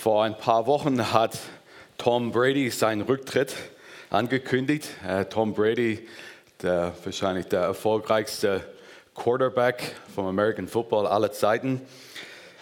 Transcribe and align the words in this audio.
Vor 0.00 0.22
ein 0.22 0.38
paar 0.38 0.68
Wochen 0.68 1.12
hat 1.12 1.36
Tom 1.98 2.30
Brady 2.30 2.70
seinen 2.70 3.00
Rücktritt 3.02 3.56
angekündigt. 4.10 4.86
Äh, 5.04 5.24
Tom 5.24 5.54
Brady, 5.54 6.06
der, 6.62 6.94
wahrscheinlich 7.02 7.46
der 7.46 7.62
erfolgreichste 7.62 8.64
Quarterback 9.16 9.96
vom 10.14 10.26
American 10.26 10.68
Football 10.68 11.08
aller 11.08 11.32
Zeiten. 11.32 11.80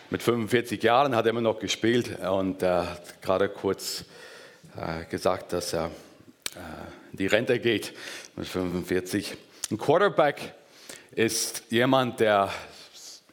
Mit 0.08 0.22
45 0.22 0.82
Jahren 0.82 1.14
hat 1.14 1.26
er 1.26 1.30
immer 1.32 1.42
noch 1.42 1.58
gespielt 1.58 2.18
und 2.20 2.62
äh, 2.62 2.84
gerade 3.20 3.50
kurz 3.50 4.06
äh, 4.74 5.04
gesagt, 5.04 5.52
dass 5.52 5.74
er 5.74 5.90
äh, 6.54 7.10
in 7.12 7.18
die 7.18 7.26
Rente 7.26 7.60
geht 7.60 7.92
mit 8.36 8.48
45. 8.48 9.36
Ein 9.70 9.76
Quarterback 9.76 10.54
ist 11.10 11.64
jemand, 11.68 12.18
der 12.18 12.50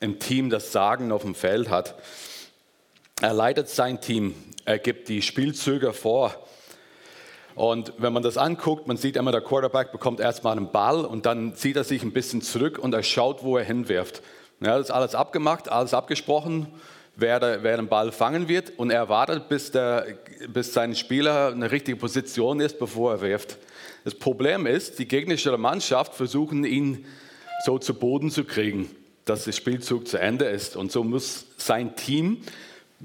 im 0.01 0.20
Team 0.20 0.49
das 0.49 0.73
Sagen 0.73 1.13
auf 1.13 1.21
dem 1.21 1.35
Feld 1.35 1.70
hat. 1.70 1.95
Er 3.24 3.34
leitet 3.34 3.70
sein 3.70 4.02
Team, 4.02 4.36
er 4.66 4.80
gibt 4.80 5.08
die 5.08 5.22
Spielzüge 5.22 5.94
vor. 5.94 6.45
Und 7.55 7.94
wenn 7.98 8.12
man 8.12 8.22
das 8.22 8.38
anguckt, 8.38 8.86
man 8.86 8.98
sieht 8.98 9.16
immer, 9.16 9.31
der 9.31 9.40
Quarterback 9.40 9.94
bekommt 9.94 10.20
erstmal 10.20 10.58
einen 10.58 10.73
Ball 10.73 11.05
und 11.05 11.26
dann 11.26 11.55
zieht 11.55 11.78
er 11.78 11.86
sich 11.86 12.04
ein 12.04 12.12
bisschen 12.12 12.41
zurück 12.41 12.78
und 12.78 12.94
er 12.94 13.02
schaut, 13.02 13.41
wo 13.41 13.55
er 13.55 13.64
hinwirft. 13.64 14.22
Ja, 14.59 14.78
das 14.78 14.90
ist 14.90 14.91
alles 14.91 15.16
abgemacht, 15.16 15.72
alles 15.72 15.94
abgesprochen, 15.94 16.67
wer, 17.16 17.40
der, 17.40 17.64
wer 17.64 17.78
den 17.78 17.88
Ball 17.88 18.12
fangen 18.12 18.50
wird 18.50 18.78
und 18.78 18.91
er 18.91 19.08
wartet, 19.08 19.48
bis, 19.48 19.72
der, 19.72 20.05
bis 20.50 20.73
sein 20.73 20.94
Spieler 20.94 21.53
eine 21.53 21.72
richtige 21.72 21.95
Position 21.95 22.59
ist, 22.59 22.78
bevor 22.78 23.14
er 23.14 23.22
wirft. 23.22 23.58
Das 24.03 24.16
Problem 24.16 24.66
ist, 24.66 25.00
die 25.00 25.08
gegnerische 25.08 25.58
Mannschaft 25.58 26.14
versuchen 26.14 26.66
ihn 26.66 27.05
so 27.64 27.80
zu 27.80 27.94
Boden 27.94 28.31
zu 28.31 28.44
kriegen, 28.44 28.94
dass 29.23 29.45
der 29.45 29.53
Spielzug 29.53 30.09
zu 30.09 30.20
Ende 30.20 30.44
ist. 30.44 30.76
Und 30.76 30.92
so 30.92 31.05
muss 31.05 31.45
sein 31.55 31.95
Team 31.95 32.42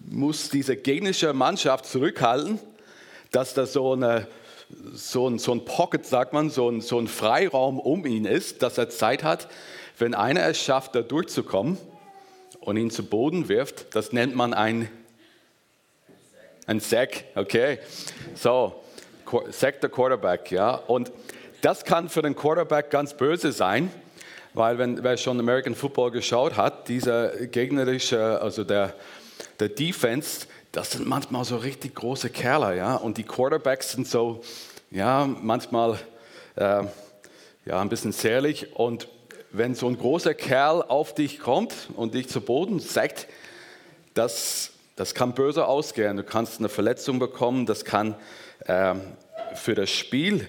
muss 0.07 0.51
diese 0.51 0.77
gegnerische 0.77 1.33
Mannschaft 1.33 1.87
zurückhalten, 1.87 2.59
dass 3.31 3.55
da 3.55 3.67
so, 3.67 3.93
eine, 3.93 4.27
so, 4.93 5.29
ein, 5.29 5.39
so 5.39 5.53
ein 5.53 5.65
Pocket, 5.65 6.05
sagt 6.07 6.33
man, 6.33 6.51
so 6.51 6.71
ein, 6.71 6.81
so 6.81 6.99
ein 6.99 7.09
Freiraum 7.09 7.79
um 7.79 8.07
ihn 8.07 8.25
ist, 8.25 8.63
dass 8.63 8.79
er 8.79 8.89
Zeit 8.89 9.23
hat, 9.23 9.49
wenn 9.99 10.15
einer 10.15 10.47
es 10.47 10.59
schafft, 10.59 10.95
da 10.95 11.03
durchzukommen 11.03 11.79
und 12.61 12.77
ihn 12.77 12.91
zu 12.91 13.05
Boden 13.05 13.49
wirft, 13.49 13.95
das 13.95 14.13
nennt 14.13 14.35
man 14.37 14.55
ein, 14.55 14.89
ein 16.67 16.81
Sack, 16.81 17.25
okay? 17.35 17.79
So, 18.35 18.75
Sack 19.51 19.81
der 19.81 19.91
Quarterback, 19.91 20.51
ja. 20.51 20.75
Und 20.75 21.13
das 21.61 21.85
kann 21.85 22.09
für 22.09 22.23
den 22.23 22.37
Quarterback 22.37 22.91
ganz 22.91 23.15
böse 23.15 23.53
sein, 23.53 23.91
weil 24.55 24.79
wenn 24.79 25.03
wer 25.03 25.17
schon 25.17 25.39
American 25.39 25.75
Football 25.75 26.11
geschaut 26.13 26.57
hat, 26.57 26.89
dieser 26.89 27.47
gegnerische, 27.47 28.41
also 28.41 28.65
der 28.65 28.95
der 29.59 29.69
Defense, 29.69 30.47
das 30.73 30.93
sind 30.93 31.07
manchmal 31.07 31.45
so 31.45 31.57
richtig 31.57 31.95
große 31.95 32.31
Kerle, 32.31 32.77
ja, 32.77 32.95
und 32.97 33.19
die 33.19 33.25
Quarterbacks 33.25 33.93
sind 33.93 34.07
so, 34.07 34.43
ja, 34.91 35.27
manchmal 35.27 35.99
äh, 36.57 36.85
ja, 37.65 37.81
ein 37.81 37.89
bisschen 37.89 38.13
zärtlich 38.13 38.75
und 38.77 39.09
wenn 39.51 39.75
so 39.75 39.87
ein 39.87 39.99
großer 39.99 40.35
Kerl 40.35 40.83
auf 40.83 41.15
dich 41.15 41.39
kommt 41.39 41.75
und 41.97 42.15
dich 42.15 42.29
zu 42.29 42.41
Boden 42.41 42.81
sackt, 42.81 43.27
das, 44.15 44.73
das 44.97 45.15
kann 45.15 45.35
böse 45.35 45.67
ausgehen. 45.67 46.17
Du 46.17 46.23
kannst 46.23 46.59
eine 46.59 46.69
Verletzung 46.69 47.19
bekommen, 47.19 47.67
das 47.67 47.85
kann 47.85 48.15
ähm, 48.67 49.01
für 49.55 49.75
das 49.75 49.91
Spiel 49.91 50.49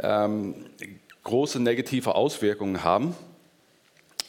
ähm, 0.00 0.66
große 1.24 1.60
negative 1.60 2.14
Auswirkungen 2.14 2.84
haben 2.84 3.16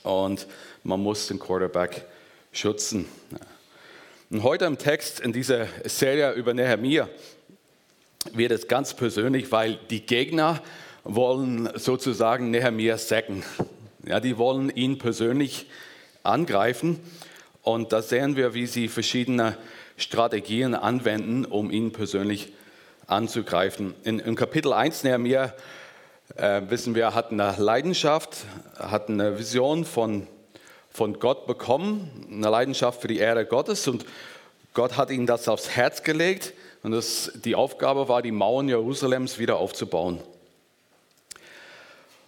und 0.04 0.48
man 0.84 1.02
muss 1.02 1.28
den 1.28 1.38
Quarterback 1.38 2.06
schützen. 2.52 3.06
Und 4.30 4.44
heute 4.44 4.66
im 4.66 4.78
Text 4.78 5.22
in 5.22 5.32
dieser 5.32 5.68
Serie 5.86 6.34
über 6.34 6.54
Nehemiah 6.54 7.08
wird 8.34 8.52
es 8.52 8.68
ganz 8.68 8.94
persönlich, 8.94 9.54
weil 9.54 9.80
die 9.90 10.06
Gegner 10.06 10.62
wollen 11.06 11.70
sozusagen 11.76 12.52
Nehemiah 12.52 12.98
sacken. 12.98 13.44
Ja, 14.06 14.20
die 14.20 14.38
wollen 14.38 14.70
ihn 14.70 14.98
persönlich 14.98 15.68
angreifen. 16.24 17.00
Und 17.62 17.94
da 17.94 18.02
sehen 18.02 18.36
wir, 18.36 18.54
wie 18.54 18.68
sie 18.68 18.90
verschiedene 18.90 19.58
Strategien 19.96 20.76
anwenden, 20.76 21.46
um 21.46 21.72
ihn 21.72 21.94
persönlich 21.94 22.52
anzugreifen. 23.06 23.94
In, 24.04 24.20
in 24.20 24.36
Kapitel 24.36 24.74
1 24.74 25.06
Nehemiah 25.06 25.54
äh, 26.36 26.64
wissen 26.68 26.96
wir, 26.96 27.14
hat 27.16 27.32
eine 27.32 27.56
Leidenschaft, 27.58 28.40
hat 28.78 29.08
eine 29.08 29.40
Vision 29.40 29.86
von 29.86 30.28
von 30.98 31.20
Gott 31.20 31.46
bekommen, 31.46 32.10
eine 32.32 32.50
Leidenschaft 32.50 33.02
für 33.02 33.08
die 33.08 33.20
Ehre 33.20 33.46
Gottes 33.46 33.88
und 33.88 34.04
Gott 34.74 34.98
hat 34.98 35.12
ihm 35.12 35.28
das 35.28 35.48
aufs 35.48 35.70
Herz 35.70 36.02
gelegt 36.02 36.54
und 36.82 36.90
das, 36.92 37.32
die 37.36 37.54
Aufgabe 37.54 38.10
war, 38.10 38.24
die 38.24 38.32
Mauern 38.32 38.68
Jerusalems 38.68 39.38
wieder 39.38 39.58
aufzubauen. 39.58 40.20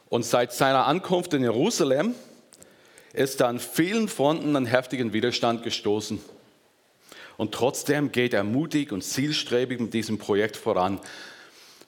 Und 0.09 0.23
seit 0.23 0.53
seiner 0.53 0.85
Ankunft 0.85 1.33
in 1.33 1.41
Jerusalem 1.41 2.13
ist 3.13 3.41
er 3.41 3.47
an 3.47 3.57
vielen 3.59 4.07
Fronten 4.07 4.55
an 4.55 4.67
heftigen 4.67 5.13
Widerstand 5.13 5.63
gestoßen. 5.63 6.21
Und 7.37 7.55
trotzdem 7.55 8.11
geht 8.11 8.35
er 8.35 8.43
mutig 8.43 8.91
und 8.91 9.03
zielstrebig 9.03 9.79
mit 9.79 9.95
diesem 9.95 10.19
Projekt 10.19 10.55
voran. 10.55 10.99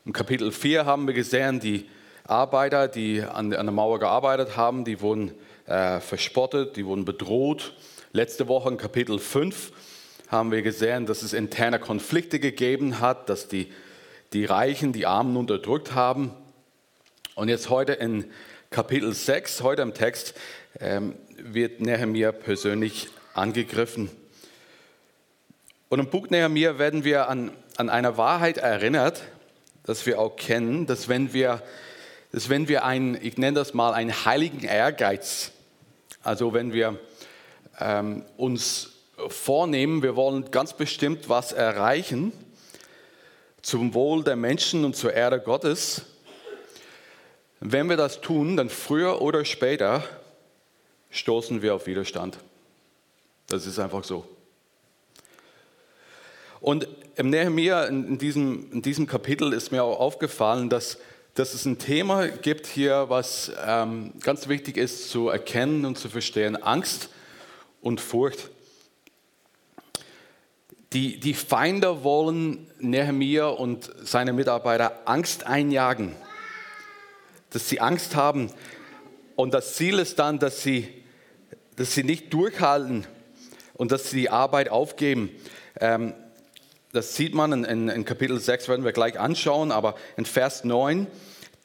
Im 0.03 0.13
Kapitel 0.13 0.51
4 0.51 0.87
haben 0.87 1.05
wir 1.05 1.13
gesehen, 1.13 1.59
die 1.59 1.87
Arbeiter, 2.23 2.87
die 2.87 3.21
an 3.21 3.51
der 3.51 3.63
Mauer 3.65 3.99
gearbeitet 3.99 4.57
haben, 4.57 4.83
die 4.83 4.99
wurden 5.01 5.31
äh, 5.65 5.99
verspottet, 5.99 6.75
die 6.75 6.85
wurden 6.85 7.05
bedroht. 7.05 7.73
Letzte 8.13 8.47
Woche 8.47 8.69
in 8.69 8.77
Kapitel 8.77 9.19
5 9.19 9.71
haben 10.27 10.51
wir 10.51 10.61
gesehen, 10.61 11.05
dass 11.05 11.23
es 11.23 11.33
interne 11.33 11.79
Konflikte 11.79 12.39
gegeben 12.39 12.99
hat, 12.99 13.29
dass 13.29 13.47
die, 13.47 13.71
die 14.33 14.45
Reichen 14.45 14.93
die 14.93 15.05
Armen 15.05 15.37
unterdrückt 15.37 15.93
haben. 15.93 16.33
Und 17.35 17.49
jetzt 17.49 17.69
heute 17.69 17.93
in 17.93 18.25
Kapitel 18.69 19.13
6, 19.13 19.61
heute 19.61 19.81
im 19.81 19.93
Text, 19.93 20.33
ähm, 20.79 21.15
wird 21.37 21.81
Nehemiah 21.81 22.31
persönlich 22.31 23.09
angegriffen. 23.33 24.09
Und 25.89 25.99
im 25.99 26.09
Buch 26.09 26.29
Nehemiah 26.29 26.79
werden 26.79 27.03
wir 27.03 27.27
an, 27.27 27.51
an 27.75 27.89
eine 27.89 28.17
Wahrheit 28.17 28.57
erinnert, 28.57 29.23
dass 29.83 30.05
wir 30.05 30.19
auch 30.19 30.35
kennen, 30.37 30.85
dass 30.85 31.09
wenn 31.09 31.33
wir, 31.33 31.61
dass 32.31 32.49
wenn 32.49 32.67
wir 32.67 32.85
einen, 32.85 33.17
ich 33.21 33.37
nenne 33.37 33.59
das 33.59 33.73
mal, 33.73 33.93
einen 33.93 34.25
heiligen 34.25 34.63
Ehrgeiz 34.63 35.51
also 36.23 36.53
wenn 36.53 36.71
wir 36.71 36.99
ähm, 37.79 38.23
uns 38.37 38.91
vornehmen, 39.27 40.03
wir 40.03 40.15
wollen 40.15 40.51
ganz 40.51 40.73
bestimmt 40.73 41.29
was 41.29 41.51
erreichen 41.51 42.31
zum 43.63 43.93
Wohl 43.93 44.23
der 44.23 44.35
Menschen 44.35 44.85
und 44.85 44.95
zur 44.95 45.13
Ehre 45.13 45.39
Gottes, 45.39 46.03
wenn 47.59 47.89
wir 47.89 47.97
das 47.97 48.21
tun, 48.21 48.57
dann 48.57 48.69
früher 48.69 49.21
oder 49.21 49.45
später 49.45 50.03
stoßen 51.09 51.61
wir 51.61 51.75
auf 51.75 51.87
Widerstand. 51.87 52.37
Das 53.47 53.65
ist 53.65 53.79
einfach 53.79 54.03
so. 54.03 54.27
Und 56.59 56.87
im 57.15 57.29
Nehemiah, 57.29 57.85
in 57.85 58.17
diesem, 58.17 58.71
in 58.71 58.81
diesem 58.81 59.07
Kapitel, 59.07 59.53
ist 59.53 59.71
mir 59.71 59.83
auch 59.83 59.99
aufgefallen, 59.99 60.69
dass 60.69 60.97
dass 61.35 61.53
es 61.53 61.65
ein 61.65 61.77
Thema 61.77 62.27
gibt 62.27 62.67
hier, 62.67 63.05
was 63.07 63.51
ähm, 63.65 64.13
ganz 64.21 64.47
wichtig 64.47 64.77
ist 64.77 65.09
zu 65.09 65.29
erkennen 65.29 65.85
und 65.85 65.97
zu 65.97 66.09
verstehen. 66.09 66.61
Angst 66.61 67.09
und 67.81 68.01
Furcht. 68.01 68.49
Die, 70.93 71.21
die 71.21 71.33
Feinde 71.33 72.03
wollen 72.03 72.69
Nehemiah 72.79 73.47
und 73.47 73.89
seine 74.03 74.33
Mitarbeiter 74.33 74.99
Angst 75.05 75.45
einjagen, 75.45 76.13
dass 77.51 77.69
sie 77.69 77.79
Angst 77.79 78.17
haben. 78.17 78.51
Und 79.37 79.53
das 79.53 79.75
Ziel 79.75 79.99
ist 79.99 80.19
dann, 80.19 80.37
dass 80.37 80.61
sie, 80.61 80.89
dass 81.77 81.93
sie 81.93 82.03
nicht 82.03 82.33
durchhalten 82.33 83.07
und 83.73 83.93
dass 83.93 84.09
sie 84.09 84.19
die 84.19 84.29
Arbeit 84.29 84.67
aufgeben. 84.67 85.31
Ähm, 85.79 86.13
das 86.93 87.15
sieht 87.15 87.33
man 87.33 87.53
in, 87.53 87.63
in, 87.63 87.89
in, 87.89 88.05
Kapitel 88.05 88.39
6, 88.39 88.67
werden 88.67 88.83
wir 88.83 88.91
gleich 88.91 89.19
anschauen, 89.19 89.71
aber 89.71 89.95
in 90.17 90.25
Vers 90.25 90.63
9, 90.63 91.07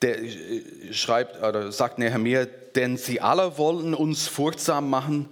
der 0.03 0.23
äh, 0.23 0.93
schreibt 0.93 1.43
oder 1.43 1.73
sagt 1.73 1.99
Nehemiah, 1.99 2.47
denn 2.75 2.97
sie 2.97 3.21
alle 3.21 3.59
wollten 3.59 3.95
uns 3.95 4.29
furchtsam 4.29 4.89
machen 4.91 5.29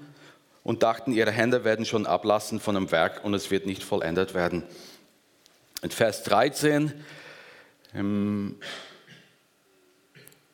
und 0.63 0.83
dachten, 0.83 1.13
ihre 1.13 1.31
Hände 1.31 1.65
werden 1.65 1.85
schon 1.85 2.07
ablassen 2.07 2.59
von 2.59 2.75
dem 2.75 2.91
Werk 2.91 3.25
und 3.25 3.35
es 3.35 3.51
wird 3.51 3.67
nicht 3.67 3.83
vollendet 3.83 4.35
werden. 4.35 4.65
In 5.83 5.91
Vers 5.91 6.23
13, 6.25 6.93
ähm, 7.95 8.57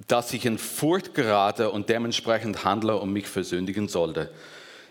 dass 0.09 0.33
ich 0.33 0.45
in 0.45 0.59
Furcht 0.59 1.15
gerate 1.15 1.71
und 1.71 1.89
dementsprechend 1.89 2.65
handle 2.65 2.97
und 2.97 3.13
mich 3.13 3.29
versündigen 3.29 3.89
sollte. 3.89 4.31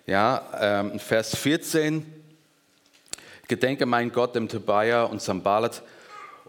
Ja, 0.07 0.49
ähm, 0.59 0.99
Vers 0.99 1.35
14, 1.35 2.05
Gedenke 3.49 3.87
mein 3.87 4.11
Gott 4.11 4.35
dem 4.35 4.47
Tobiah 4.47 5.05
und 5.05 5.23
Sambalat 5.23 5.81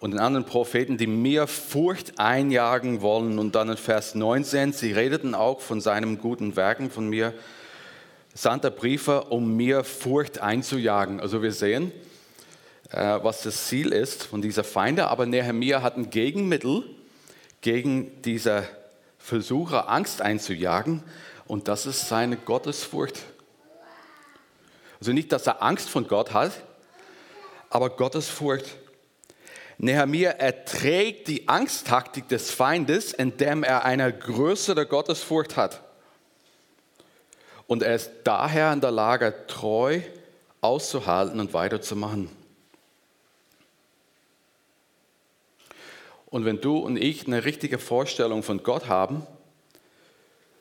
und 0.01 0.11
den 0.11 0.21
anderen 0.21 0.45
Propheten, 0.45 0.99
die 0.99 1.07
mir 1.07 1.47
Furcht 1.47 2.21
einjagen 2.21 3.01
wollen. 3.01 3.39
Und 3.39 3.55
dann 3.55 3.71
in 3.71 3.79
Vers 3.79 4.15
19, 4.15 4.75
sie 4.75 4.93
redeten 4.93 5.35
auch 5.35 5.63
von 5.63 5.81
seinen 5.81 6.19
guten 6.19 6.57
Werken, 6.57 6.91
von 6.91 7.09
mir, 7.09 7.33
sandte 8.35 8.71
Briefe, 8.71 9.25
um 9.25 9.57
mir 9.57 9.83
Furcht 9.83 10.41
einzujagen. 10.41 11.21
Also 11.21 11.43
wir 11.43 11.53
sehen, 11.53 11.91
äh, 12.91 13.19
was 13.23 13.45
das 13.45 13.67
Ziel 13.67 13.93
ist 13.93 14.25
von 14.25 14.43
dieser 14.43 14.63
Feinde, 14.63 15.09
aber 15.09 15.25
Nehemiah 15.25 15.81
hat 15.81 15.97
ein 15.97 16.11
Gegenmittel 16.11 16.85
gegen 17.63 18.21
diese 18.23 18.65
Versuche, 19.19 19.89
Angst 19.89 20.21
einzujagen, 20.21 21.03
und 21.47 21.67
das 21.67 21.87
ist 21.87 22.09
seine 22.09 22.37
Gottesfurcht. 22.37 23.21
Also 25.01 25.15
nicht, 25.15 25.33
dass 25.33 25.47
er 25.47 25.63
Angst 25.63 25.89
von 25.89 26.07
Gott 26.07 26.35
hat, 26.35 26.53
aber 27.71 27.91
Gottesfurcht. 27.91 28.77
Nehemiah 29.79 30.33
erträgt 30.33 31.29
die 31.29 31.49
Angsttaktik 31.49 32.29
des 32.29 32.51
Feindes, 32.51 33.15
indem 33.15 33.63
er 33.63 33.85
eine 33.85 34.13
größere 34.13 34.85
Gottesfurcht 34.85 35.57
hat. 35.57 35.81
Und 37.67 37.83
er 37.83 37.95
ist 37.95 38.11
daher 38.25 38.73
in 38.73 38.83
der 38.83 38.91
Lage, 38.91 39.47
treu 39.47 40.01
auszuhalten 40.61 41.41
und 41.41 41.55
weiterzumachen. 41.55 42.29
Und 46.27 46.45
wenn 46.45 46.61
du 46.61 46.79
und 46.79 46.97
ich 46.97 47.27
eine 47.27 47.45
richtige 47.45 47.79
Vorstellung 47.79 48.43
von 48.43 48.63
Gott 48.63 48.89
haben, 48.89 49.27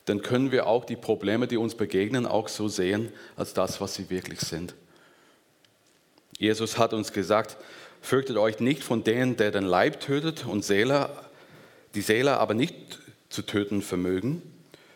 dann 0.06 0.21
können 0.21 0.51
wir 0.51 0.65
auch 0.65 0.85
die 0.85 0.95
Probleme, 0.95 1.47
die 1.47 1.57
uns 1.57 1.75
begegnen, 1.75 2.25
auch 2.25 2.47
so 2.47 2.67
sehen, 2.67 3.11
als 3.35 3.53
das, 3.53 3.79
was 3.81 3.95
sie 3.95 4.09
wirklich 4.09 4.39
sind. 4.39 4.73
Jesus 6.39 6.77
hat 6.77 6.94
uns 6.94 7.12
gesagt, 7.12 7.57
fürchtet 8.01 8.38
euch 8.38 8.59
nicht 8.62 8.81
von 8.81 9.03
denen, 9.03 9.36
der 9.36 9.51
den 9.51 9.65
Leib 9.65 10.00
tötet 10.00 10.45
und 10.45 10.63
Seele, 10.63 11.09
die 11.94 12.01
Seele 12.01 12.39
aber 12.39 12.53
nicht 12.53 13.00
zu 13.30 13.41
töten 13.41 13.81
vermögen. 13.81 14.41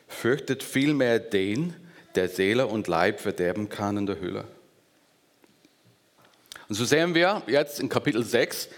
Fürchtet 0.07 0.63
vielmehr 0.63 1.19
den, 1.19 1.75
der 2.15 2.29
Seele 2.29 2.67
und 2.67 2.87
Leib 2.87 3.19
verderben 3.19 3.67
kann 3.67 3.97
in 3.97 4.05
der 4.05 4.19
Höhle. 4.19 4.45
Und 6.69 6.75
so 6.75 6.85
sehen 6.85 7.13
wir 7.13 7.43
jetzt 7.47 7.81
in 7.81 7.89
Kapitel 7.89 8.23
6, 8.23 8.69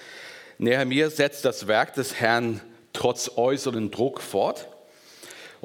Nehemiah 0.57 1.09
setzt 1.09 1.45
das 1.45 1.67
Werk 1.67 1.93
des 1.93 2.15
Herrn 2.15 2.61
trotz 2.93 3.29
äußeren 3.35 3.91
Druck 3.91 4.21
fort. 4.21 4.67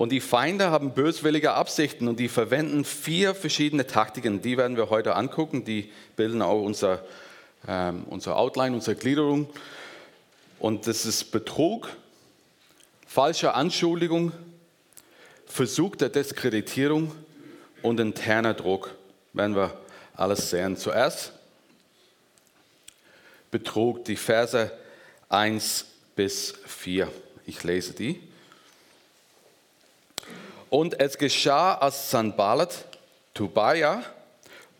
Und 0.01 0.13
die 0.13 0.23
Feinde 0.23 0.71
haben 0.71 0.95
böswillige 0.95 1.53
Absichten 1.53 2.09
und 2.09 2.19
die 2.19 2.31
verwenden 2.31 2.87
vier 2.87 3.35
verschiedene 3.35 3.87
Taktiken. 3.87 4.41
Die 4.41 4.57
werden 4.57 4.79
wir 4.79 4.89
heute 4.89 5.15
angucken. 5.15 5.67
Die 5.67 5.93
bilden 6.17 6.41
auch 6.41 6.63
unser, 6.63 7.05
ähm, 7.69 8.05
unser 8.09 8.39
Outline, 8.39 8.75
unsere 8.75 8.97
Gliederung. 8.97 9.51
Und 10.59 10.87
das 10.87 11.05
ist 11.05 11.33
Betrug, 11.33 11.91
falsche 13.07 13.53
Anschuldigung, 13.53 14.33
Versuch 15.45 15.97
der 15.97 16.09
Diskreditierung 16.09 17.15
und 17.83 18.01
interner 18.01 18.55
Druck. 18.55 18.95
Werden 19.35 19.55
wir 19.55 19.79
alles 20.15 20.49
sehen. 20.49 20.79
Zuerst 20.79 21.35
Betrug, 23.51 24.07
die 24.07 24.17
Verse 24.17 24.73
1 25.29 25.85
bis 26.17 26.55
4. 26.65 27.13
Ich 27.45 27.63
lese 27.65 27.93
die. 27.93 28.30
Und 30.71 31.01
es 31.01 31.19
geschah, 31.19 31.75
als 31.75 32.11
Sanballat, 32.11 32.87
Tobiah 33.35 34.03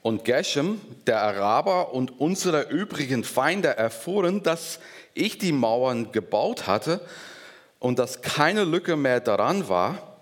und 0.03 0.25
Geshem, 0.25 0.81
der 1.07 1.21
Araber 1.21 1.93
und 1.93 2.21
unsere 2.21 2.63
übrigen 2.71 3.25
Feinde 3.25 3.77
erfuhren, 3.77 4.43
dass 4.45 4.79
ich 5.15 5.39
die 5.39 5.53
Mauern 5.53 6.13
gebaut 6.13 6.69
hatte 6.69 7.01
und 7.81 7.99
dass 7.99 8.23
keine 8.23 8.65
Lücke 8.65 8.97
mehr 8.97 9.19
daran 9.19 9.69
war, 9.69 10.17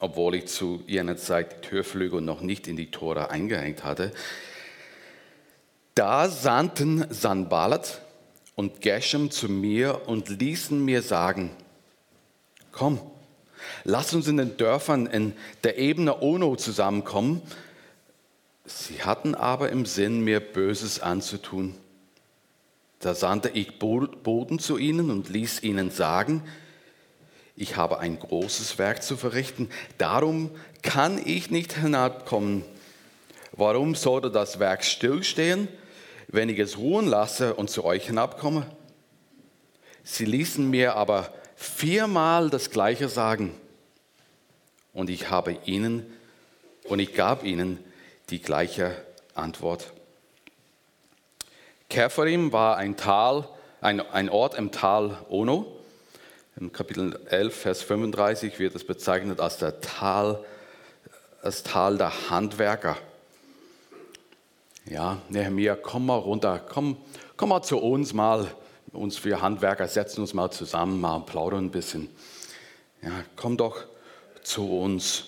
obwohl 0.00 0.34
ich 0.34 0.46
zu 0.46 0.82
jener 0.88 1.16
Zeit 1.16 1.52
die 1.52 1.68
Türflügel 1.68 2.20
noch 2.20 2.40
nicht 2.40 2.66
in 2.66 2.76
die 2.76 2.90
Tore 2.90 3.30
eingehängt 3.30 3.84
hatte, 3.84 4.12
da 5.94 6.28
sandten 6.28 7.06
Sanballat 7.08 8.00
und 8.56 8.80
Geshem 8.80 9.30
zu 9.30 9.48
mir 9.48 10.08
und 10.08 10.28
ließen 10.28 10.84
mir 10.84 11.02
sagen, 11.02 11.50
komm, 12.72 13.00
Lass 13.84 14.14
uns 14.14 14.28
in 14.28 14.36
den 14.36 14.56
Dörfern 14.56 15.06
in 15.06 15.34
der 15.62 15.78
Ebene 15.78 16.20
Ono 16.22 16.56
zusammenkommen. 16.56 17.42
Sie 18.64 19.02
hatten 19.02 19.34
aber 19.34 19.70
im 19.70 19.86
Sinn, 19.86 20.20
mir 20.20 20.40
Böses 20.40 21.00
anzutun. 21.00 21.74
Da 22.98 23.14
sandte 23.14 23.50
ich 23.50 23.78
Boden 23.78 24.58
zu 24.58 24.78
ihnen 24.78 25.10
und 25.10 25.28
ließ 25.28 25.62
ihnen 25.62 25.90
sagen, 25.90 26.42
ich 27.56 27.76
habe 27.76 27.98
ein 27.98 28.18
großes 28.18 28.78
Werk 28.78 29.02
zu 29.02 29.16
verrichten, 29.16 29.68
darum 29.98 30.50
kann 30.82 31.20
ich 31.24 31.50
nicht 31.50 31.74
hinabkommen. 31.74 32.64
Warum 33.52 33.94
sollte 33.94 34.30
das 34.30 34.58
Werk 34.58 34.84
stillstehen, 34.84 35.68
wenn 36.28 36.48
ich 36.48 36.58
es 36.58 36.78
ruhen 36.78 37.06
lasse 37.06 37.54
und 37.54 37.70
zu 37.70 37.84
euch 37.84 38.06
hinabkomme? 38.06 38.66
Sie 40.02 40.24
ließen 40.24 40.68
mir 40.68 40.96
aber 40.96 41.32
viermal 41.64 42.50
das 42.50 42.70
Gleiche 42.70 43.08
sagen 43.08 43.54
und 44.92 45.10
ich 45.10 45.30
habe 45.30 45.58
ihnen 45.64 46.06
und 46.84 46.98
ich 46.98 47.14
gab 47.14 47.44
ihnen 47.44 47.78
die 48.30 48.40
gleiche 48.40 48.94
Antwort. 49.34 49.92
Kefarim 51.88 52.52
war 52.52 52.76
ein 52.76 52.96
Tal, 52.96 53.48
ein, 53.80 54.00
ein 54.00 54.28
Ort 54.28 54.54
im 54.54 54.72
Tal 54.72 55.18
Ono. 55.28 55.66
Im 56.56 56.72
Kapitel 56.72 57.18
11, 57.30 57.56
Vers 57.56 57.82
35 57.82 58.58
wird 58.58 58.74
es 58.74 58.86
bezeichnet 58.86 59.40
als 59.40 59.58
der 59.58 59.80
Tal, 59.80 60.44
das 61.42 61.62
Tal 61.62 61.98
der 61.98 62.30
Handwerker. 62.30 62.96
Ja, 64.86 65.18
Nehemiah, 65.28 65.76
komm 65.76 66.06
mal 66.06 66.18
runter, 66.18 66.60
komm, 66.60 66.96
komm 67.36 67.48
mal 67.48 67.62
zu 67.62 67.78
uns 67.78 68.12
mal, 68.12 68.46
uns 68.94 69.24
wir 69.24 69.40
Handwerker 69.40 69.88
setzen 69.88 70.20
uns 70.20 70.34
mal 70.34 70.50
zusammen, 70.50 71.00
mal 71.00 71.20
plaudern 71.20 71.66
ein 71.66 71.70
bisschen. 71.70 72.08
Ja, 73.02 73.10
komm 73.36 73.56
doch 73.56 73.84
zu 74.42 74.78
uns. 74.78 75.24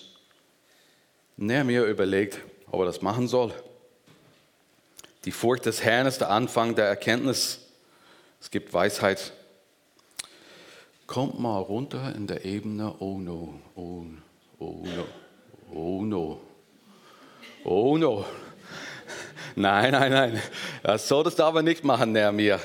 Nehemiah 1.37 1.85
überlegt, 1.85 2.39
ob 2.71 2.81
er 2.81 2.85
das 2.85 3.01
machen 3.01 3.27
soll. 3.27 3.53
Die 5.25 5.31
Furcht 5.31 5.65
des 5.65 5.83
Herrn 5.83 6.07
ist 6.07 6.21
der 6.21 6.29
Anfang 6.29 6.75
der 6.75 6.85
Erkenntnis. 6.85 7.59
Es 8.39 8.49
gibt 8.49 8.73
Weisheit. 8.73 9.33
Kommt 11.05 11.39
mal 11.39 11.59
runter 11.59 12.13
in 12.15 12.27
der 12.27 12.45
Ebene, 12.45 12.93
oh 12.99 13.17
no, 13.17 13.59
oh, 13.75 14.03
oh 14.59 14.83
no, 14.83 15.05
oh 15.73 16.01
no, 16.01 16.41
oh 17.63 17.97
no. 17.97 18.25
Nein, 19.55 19.91
nein, 19.91 20.11
nein, 20.11 20.41
das 20.83 21.07
solltest 21.07 21.39
du 21.39 21.43
aber 21.43 21.63
nicht 21.63 21.83
machen, 21.83 22.11
Nehemiah. 22.11 22.59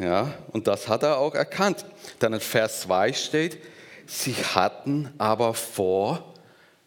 Ja, 0.00 0.32
und 0.52 0.66
das 0.66 0.88
hat 0.88 1.02
er 1.02 1.18
auch 1.18 1.34
erkannt. 1.34 1.84
Dann 2.20 2.32
in 2.32 2.40
Vers 2.40 2.80
2 2.82 3.12
steht, 3.12 3.58
Sie 4.06 4.32
hatten 4.34 5.12
aber 5.18 5.52
vor, 5.52 6.34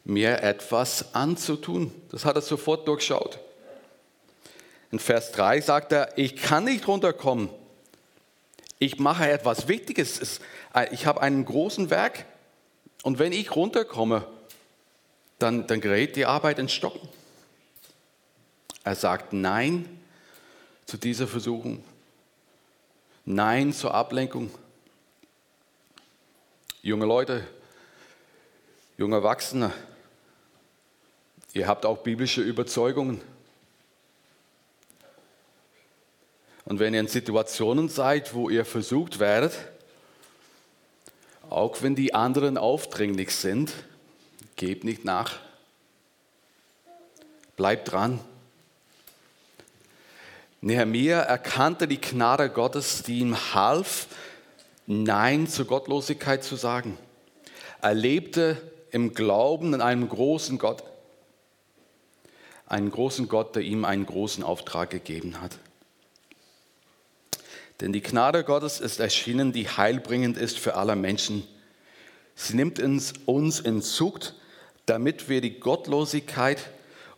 mir 0.04 0.42
etwas 0.42 1.14
anzutun. 1.14 1.94
Das 2.10 2.26
hat 2.26 2.36
er 2.36 2.42
sofort 2.42 2.88
durchschaut. 2.88 3.40
In 4.92 5.00
Vers 5.00 5.32
3 5.32 5.62
sagt 5.62 5.92
er, 5.92 6.18
ich 6.18 6.36
kann 6.38 6.66
nicht 6.66 6.88
runterkommen. 6.88 7.50
Ich 8.80 9.00
mache 9.00 9.30
etwas 9.30 9.68
Wichtiges. 9.68 10.42
Äh, 10.74 10.92
ich 10.92 11.06
habe 11.06 11.22
einen 11.22 11.46
großen 11.46 11.90
Werk. 11.92 12.26
Und 13.04 13.20
wenn 13.20 13.32
ich 13.32 13.56
runterkomme, 13.56 14.28
dann, 15.40 15.68
dann 15.68 15.82
gerät 15.82 16.16
die 16.16 16.26
Arbeit 16.26 16.58
ins 16.58 16.74
Stocken. 16.74 17.08
Er 18.84 18.96
sagt 18.96 19.34
Nein 19.34 19.88
zu 20.86 20.98
dieser 20.98 21.28
Versuchung. 21.28 21.84
Nein 23.26 23.72
zur 23.72 23.94
Ablenkung. 23.94 24.52
Junge 26.82 27.06
Leute, 27.06 27.48
junge 28.98 29.16
Erwachsene, 29.16 29.72
ihr 31.54 31.68
habt 31.68 31.86
auch 31.86 32.00
biblische 32.00 32.42
Überzeugungen. 32.42 33.22
Und 36.66 36.80
wenn 36.80 36.94
ihr 36.94 37.00
in 37.00 37.08
Situationen 37.08 37.88
seid, 37.88 38.34
wo 38.34 38.50
ihr 38.50 38.66
versucht 38.66 39.20
werdet, 39.20 39.58
auch 41.50 41.82
wenn 41.82 41.96
die 41.96 42.14
anderen 42.14 42.58
aufdringlich 42.58 43.34
sind, 43.34 43.72
gebt 44.58 44.84
nicht 44.84 45.06
nach. 45.06 45.40
Bleibt 47.56 47.92
dran. 47.92 48.20
Nehemiah 50.64 51.20
erkannte 51.20 51.90
die 51.90 52.00
Gnade 52.00 52.50
Gottes, 52.50 53.04
die 53.04 53.20
ihm 53.20 53.36
half, 53.54 54.08
Nein 54.88 55.46
zur 55.46 55.66
Gottlosigkeit 55.66 56.42
zu 56.42 56.56
sagen. 56.56 56.98
Er 57.82 57.94
lebte 57.94 58.62
im 58.90 59.14
Glauben 59.14 59.74
an 59.74 59.82
einem 59.82 60.08
großen 60.08 60.58
Gott, 60.58 60.84
einen 62.66 62.92
großen 62.92 63.28
Gott, 63.28 63.58
der 63.58 63.64
ihm 63.64 63.84
einen 63.84 64.06
großen 64.06 64.42
Auftrag 64.42 64.90
gegeben 64.90 65.42
hat. 65.42 65.58
Denn 67.82 67.92
die 67.92 68.02
Gnade 68.02 68.46
Gottes 68.46 68.80
ist 68.80 69.02
erschienen, 69.02 69.52
die 69.52 69.68
heilbringend 69.68 70.38
ist 70.38 70.58
für 70.60 70.76
alle 70.76 70.96
Menschen. 70.96 71.46
Sie 72.36 72.56
nimmt 72.56 72.80
uns 72.80 73.60
in 73.60 73.82
Zucht, 73.82 74.36
damit 74.86 75.28
wir 75.28 75.42
die 75.42 75.60
Gottlosigkeit 75.60 76.70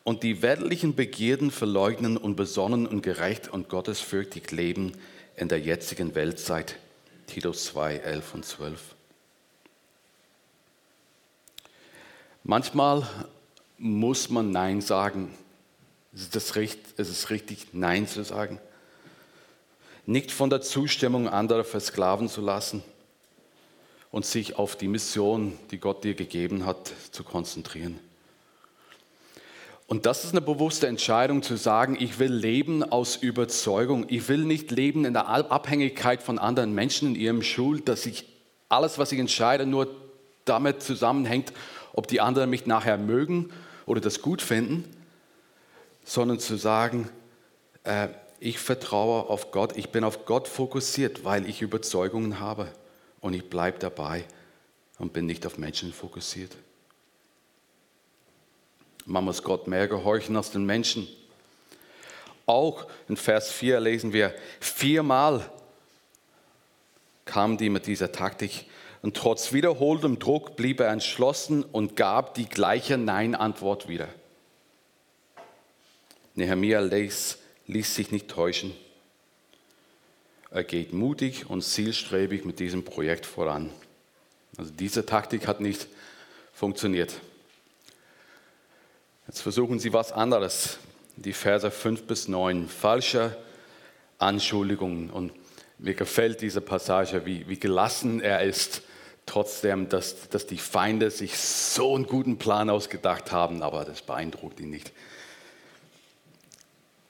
und 0.05 0.21
die 0.21 0.43
weltlichen 0.43 0.95
Begierden 0.95 1.49
verleugnen 1.49 2.15
und 2.15 2.35
besonnen 2.35 2.85
und 2.85 3.01
gerecht 3.01 3.49
und 3.51 3.69
gottesfürchtig 3.69 4.51
leben 4.51 4.93
in 5.35 5.49
der 5.49 5.59
jetzigen 5.59 6.13
Weltzeit. 6.13 6.77
Titus 7.25 7.65
2, 7.65 7.97
11 7.97 8.35
und 8.35 8.45
12. 8.45 8.81
Manchmal 12.43 13.09
muss 13.79 14.29
man 14.29 14.51
Nein 14.51 14.79
sagen. 14.79 15.33
Ist 16.13 16.35
es, 16.35 16.55
ist 16.55 17.09
es 17.09 17.29
richtig, 17.31 17.69
Nein 17.73 18.07
zu 18.07 18.23
sagen? 18.23 18.59
Nicht 20.05 20.31
von 20.31 20.51
der 20.51 20.61
Zustimmung 20.61 21.27
anderer 21.27 21.63
versklaven 21.63 22.29
zu 22.29 22.41
lassen 22.41 22.83
und 24.11 24.23
sich 24.23 24.55
auf 24.55 24.75
die 24.75 24.87
Mission, 24.87 25.57
die 25.71 25.79
Gott 25.79 26.03
dir 26.03 26.13
gegeben 26.13 26.67
hat, 26.67 26.93
zu 27.09 27.23
konzentrieren. 27.23 27.99
Und 29.87 30.07
das 30.07 30.23
ist 30.25 30.31
eine 30.31 30.41
bewusste 30.41 30.87
Entscheidung 30.87 31.43
zu 31.43 31.57
sagen, 31.57 31.95
ich 31.99 32.17
will 32.17 32.33
leben 32.33 32.83
aus 32.83 33.17
Überzeugung. 33.17 34.05
Ich 34.09 34.27
will 34.29 34.43
nicht 34.43 34.71
leben 34.71 35.05
in 35.05 35.13
der 35.13 35.27
Abhängigkeit 35.27 36.23
von 36.23 36.39
anderen 36.39 36.73
Menschen 36.73 37.09
in 37.09 37.15
ihrem 37.15 37.43
Schuld, 37.43 37.87
dass 37.87 38.05
ich 38.07 38.25
alles, 38.67 38.97
was 38.97 39.11
ich 39.11 39.19
entscheide, 39.19 39.65
nur 39.67 39.87
damit 40.43 40.81
zusammenhängt, 40.81 41.53
ob 41.93 42.07
die 42.07 42.19
anderen 42.19 42.49
mich 42.49 42.65
nachher 42.65 42.97
mögen 42.97 43.51
oder 43.85 44.01
das 44.01 44.21
gut 44.21 44.41
finden, 44.41 44.85
sondern 46.03 46.39
zu 46.39 46.55
sagen, 46.55 47.09
äh, 47.83 48.07
ich 48.39 48.59
vertraue 48.59 49.29
auf 49.29 49.51
Gott, 49.51 49.77
ich 49.77 49.89
bin 49.89 50.03
auf 50.03 50.25
Gott 50.25 50.47
fokussiert, 50.47 51.23
weil 51.23 51.47
ich 51.47 51.61
Überzeugungen 51.61 52.39
habe 52.39 52.67
und 53.21 53.33
ich 53.33 53.49
bleibe 53.49 53.79
dabei 53.79 54.25
und 54.97 55.13
bin 55.13 55.25
nicht 55.25 55.45
auf 55.45 55.57
Menschen 55.57 55.93
fokussiert. 55.93 56.55
Man 59.05 59.23
muss 59.23 59.43
Gott 59.43 59.67
mehr 59.67 59.87
gehorchen 59.87 60.35
als 60.35 60.51
den 60.51 60.65
Menschen. 60.65 61.07
Auch 62.45 62.87
in 63.07 63.17
Vers 63.17 63.51
4 63.51 63.79
lesen 63.79 64.13
wir, 64.13 64.33
viermal 64.59 65.49
kamen 67.25 67.57
die 67.57 67.69
mit 67.69 67.87
dieser 67.87 68.11
Taktik 68.11 68.65
und 69.01 69.15
trotz 69.15 69.53
wiederholtem 69.53 70.19
Druck 70.19 70.55
blieb 70.55 70.79
er 70.79 70.89
entschlossen 70.89 71.63
und 71.63 71.95
gab 71.95 72.33
die 72.33 72.47
gleiche 72.47 72.97
Nein-Antwort 72.97 73.87
wieder. 73.87 74.07
Nehemiah 76.35 76.81
ließ, 76.81 77.37
ließ 77.67 77.95
sich 77.95 78.11
nicht 78.11 78.27
täuschen. 78.27 78.73
Er 80.51 80.63
geht 80.63 80.93
mutig 80.93 81.49
und 81.49 81.63
zielstrebig 81.63 82.45
mit 82.45 82.59
diesem 82.59 82.83
Projekt 82.83 83.25
voran. 83.25 83.69
Also 84.57 84.71
diese 84.71 85.05
Taktik 85.05 85.47
hat 85.47 85.59
nicht 85.59 85.87
funktioniert. 86.53 87.13
Jetzt 89.27 89.41
versuchen 89.41 89.79
sie 89.79 89.91
was 89.91 90.11
anderes. 90.11 90.77
Die 91.15 91.33
Verse 91.33 91.69
5 91.69 92.03
bis 92.03 92.27
9. 92.27 92.67
Falsche 92.67 93.35
Anschuldigungen. 94.19 95.09
Und 95.09 95.31
mir 95.79 95.95
gefällt 95.95 96.41
diese 96.41 96.61
Passage, 96.61 97.25
wie, 97.25 97.47
wie 97.47 97.59
gelassen 97.59 98.21
er 98.21 98.43
ist, 98.43 98.83
trotzdem, 99.25 99.89
dass, 99.89 100.29
dass 100.29 100.45
die 100.45 100.57
Feinde 100.57 101.09
sich 101.09 101.37
so 101.37 101.95
einen 101.95 102.05
guten 102.05 102.37
Plan 102.37 102.69
ausgedacht 102.69 103.31
haben, 103.31 103.63
aber 103.63 103.83
das 103.83 104.03
beeindruckt 104.03 104.59
ihn 104.59 104.69
nicht. 104.69 104.91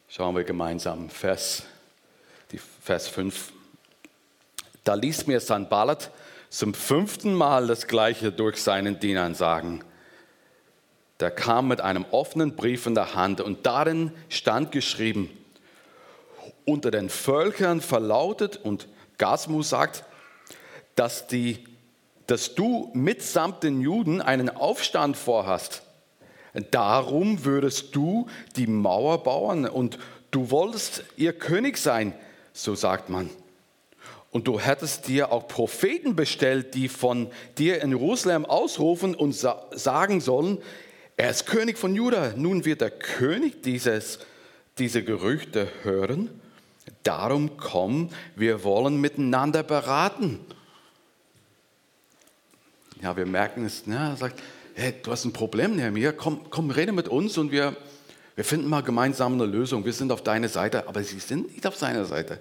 Schauen 0.08 0.36
wir 0.36 0.46
gemeinsam 0.46 1.10
Vers, 1.10 1.64
die 2.54 2.60
Vers 2.82 3.10
5. 3.10 3.52
Da 4.86 4.94
ließ 4.94 5.28
mir 5.28 5.42
Sanballat 5.42 6.12
zum 6.50 6.74
fünften 6.74 7.34
Mal 7.34 7.68
das 7.68 7.88
Gleiche 7.88 8.32
durch 8.32 8.64
seinen 8.64 9.02
Dienern 9.02 9.36
sagen– 9.36 9.84
der 11.20 11.32
kam 11.32 11.68
mit 11.68 11.82
einem 11.82 12.06
offenen 12.12 12.56
Brief 12.56 12.86
in 12.86 12.96
der 12.96 13.16
Hand 13.16 13.42
und 13.42 13.66
darin 13.66 14.12
stand 14.30 14.72
geschrieben, 14.72 15.30
unter 16.66 16.92
den 16.92 17.10
Völkern 17.10 17.80
verlautet 17.80 18.58
und 18.58 18.88
Gasmus 19.18 19.70
sagt, 19.70 20.04
dass, 20.96 21.28
die, 21.28 21.64
dass 22.28 22.56
du 22.56 22.90
mitsamt 22.94 23.64
den 23.64 23.82
Juden 23.82 24.22
einen 24.22 24.50
Aufstand 24.50 25.16
vorhast. 25.16 25.84
Darum 26.72 27.44
würdest 27.44 27.96
du 27.96 28.28
die 28.56 28.68
Mauer 28.68 29.24
bauen 29.24 29.68
und 29.68 30.00
du 30.32 30.50
wolltest 30.52 31.04
ihr 31.18 31.34
König 31.34 31.78
sein, 31.78 32.14
so 32.54 32.76
sagt 32.76 33.10
man. 33.10 33.30
Und 34.32 34.48
du 34.48 34.60
hättest 34.60 35.08
dir 35.08 35.32
auch 35.32 35.48
Propheten 35.48 36.16
bestellt, 36.16 36.74
die 36.74 36.90
von 36.90 37.30
dir 37.58 37.82
in 37.82 37.92
Jerusalem 37.92 38.46
ausrufen 38.46 39.16
und 39.16 39.34
sagen 39.34 40.20
sollen, 40.20 40.58
er 41.18 41.30
ist 41.30 41.46
König 41.46 41.78
von 41.78 41.96
Juda. 41.96 42.34
Nun 42.36 42.66
wird 42.66 42.82
der 42.82 42.92
König 42.92 43.64
dieses, 43.64 44.20
diese 44.78 45.04
Gerüchte 45.04 45.70
hören. 45.84 46.30
Darum 47.04 47.58
komm, 47.58 48.10
wir 48.36 48.64
wollen 48.64 49.00
miteinander 49.00 49.64
beraten. 49.64 50.40
Ja, 53.02 53.16
wir 53.16 53.26
merken 53.26 53.66
es. 53.66 53.84
Ja, 53.86 54.10
er 54.10 54.18
sagt, 54.18 54.42
hey, 54.74 54.94
du 55.02 55.12
hast 55.12 55.26
ein 55.26 55.34
Problem, 55.34 55.76
Nehemiah. 55.76 56.12
Komm, 56.12 56.50
komm, 56.50 56.70
rede 56.70 56.92
mit 56.92 57.08
uns 57.08 57.38
und 57.38 57.52
wir, 57.52 57.76
wir 58.36 58.44
finden 58.44 58.68
mal 58.68 58.82
gemeinsam 58.82 59.34
eine 59.34 59.46
Lösung. 59.46 59.86
Wir 59.86 59.94
sind 59.94 60.12
auf 60.12 60.22
deiner 60.22 60.50
Seite, 60.50 60.88
aber 60.88 61.04
sie 61.04 61.20
sind 61.20 61.54
nicht 61.54 61.66
auf 61.66 61.76
seiner 61.76 62.06
Seite. 62.06 62.40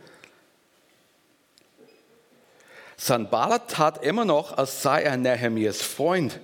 Sanballat 2.96 3.70
tat 3.70 4.04
immer 4.04 4.24
noch, 4.24 4.56
als 4.56 4.82
sei 4.82 5.02
er 5.02 5.16
Nehemias 5.16 5.82
Freund. 5.82 6.40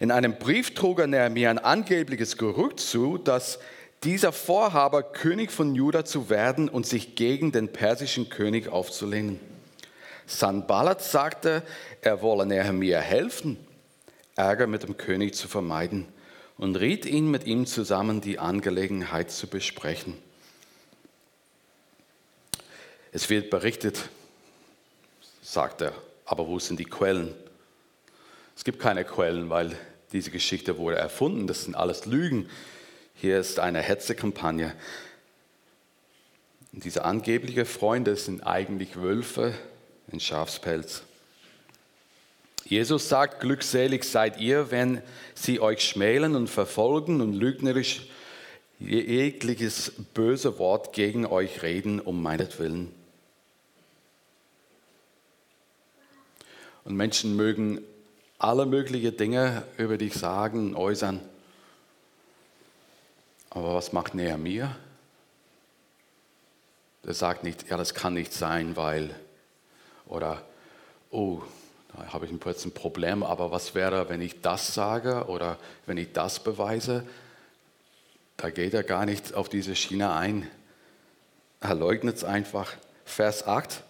In 0.00 0.10
einem 0.10 0.38
Brief 0.38 0.74
trug 0.74 1.00
er 1.00 1.30
mir 1.30 1.50
ein 1.50 1.58
angebliches 1.58 2.36
Gerücht 2.36 2.80
zu, 2.80 3.18
dass 3.18 3.58
dieser 4.04 4.32
vorhabe, 4.32 5.02
König 5.02 5.50
von 5.50 5.74
Juda 5.74 6.04
zu 6.04 6.30
werden 6.30 6.68
und 6.68 6.86
sich 6.86 7.16
gegen 7.16 7.52
den 7.52 7.72
persischen 7.72 8.28
König 8.28 8.68
aufzulehnen. 8.68 9.40
Sanballat 10.26 11.02
sagte, 11.02 11.62
er 12.00 12.22
wolle 12.22 12.46
Nehemiah 12.46 13.00
helfen, 13.00 13.56
Ärger 14.36 14.66
mit 14.66 14.84
dem 14.84 14.96
König 14.96 15.34
zu 15.34 15.48
vermeiden 15.48 16.06
und 16.58 16.76
riet 16.76 17.06
ihn, 17.06 17.30
mit 17.30 17.44
ihm 17.44 17.66
zusammen 17.66 18.20
die 18.20 18.38
Angelegenheit 18.38 19.30
zu 19.30 19.48
besprechen. 19.48 20.14
Es 23.10 23.30
wird 23.30 23.50
berichtet, 23.50 24.10
sagt 25.42 25.80
er, 25.80 25.92
aber 26.24 26.46
wo 26.46 26.58
sind 26.58 26.78
die 26.78 26.84
Quellen? 26.84 27.34
Es 28.58 28.64
gibt 28.64 28.80
keine 28.80 29.04
Quellen, 29.04 29.50
weil 29.50 29.78
diese 30.12 30.32
Geschichte 30.32 30.78
wurde 30.78 30.96
erfunden. 30.96 31.46
Das 31.46 31.62
sind 31.62 31.76
alles 31.76 32.06
Lügen. 32.06 32.50
Hier 33.14 33.38
ist 33.38 33.60
eine 33.60 33.80
Hetzekampagne. 33.80 34.74
Diese 36.72 37.04
angeblichen 37.04 37.64
Freunde 37.66 38.16
sind 38.16 38.40
eigentlich 38.40 38.96
Wölfe 38.96 39.54
in 40.10 40.18
Schafspelz. 40.18 41.04
Jesus 42.64 43.08
sagt, 43.08 43.38
glückselig 43.38 44.02
seid 44.02 44.40
ihr, 44.40 44.72
wenn 44.72 45.02
sie 45.36 45.60
euch 45.60 45.80
schmälen 45.80 46.34
und 46.34 46.50
verfolgen 46.50 47.20
und 47.20 47.34
lügnerisch 47.34 48.08
jegliches 48.80 49.92
böse 50.14 50.58
Wort 50.58 50.92
gegen 50.94 51.26
euch 51.26 51.62
reden, 51.62 52.00
um 52.00 52.20
meinetwillen. 52.20 52.92
Und 56.82 56.96
Menschen 56.96 57.36
mögen 57.36 57.84
alle 58.38 58.66
möglichen 58.66 59.16
Dinge 59.16 59.64
über 59.76 59.98
dich 59.98 60.14
sagen, 60.14 60.76
äußern. 60.76 61.20
Aber 63.50 63.74
was 63.74 63.92
macht 63.92 64.14
Nehemiah? 64.14 64.76
Der 67.04 67.14
sagt 67.14 67.42
nicht, 67.42 67.68
ja, 67.68 67.76
das 67.76 67.94
kann 67.94 68.14
nicht 68.14 68.32
sein, 68.32 68.76
weil, 68.76 69.14
oder, 70.06 70.42
oh, 71.10 71.42
da 71.96 72.12
habe 72.12 72.26
ich 72.26 72.32
ein 72.32 72.38
Problem, 72.38 73.22
aber 73.22 73.50
was 73.50 73.74
wäre, 73.74 74.08
wenn 74.08 74.20
ich 74.20 74.40
das 74.40 74.74
sage 74.74 75.24
oder 75.26 75.58
wenn 75.86 75.96
ich 75.96 76.12
das 76.12 76.38
beweise? 76.38 77.04
Da 78.36 78.50
geht 78.50 78.74
er 78.74 78.84
gar 78.84 79.04
nicht 79.04 79.34
auf 79.34 79.48
diese 79.48 79.74
Schiene 79.74 80.12
ein. 80.12 80.48
Er 81.60 81.74
leugnet 81.74 82.16
es 82.16 82.24
einfach. 82.24 82.72
Vers 83.04 83.46
8. 83.46 83.82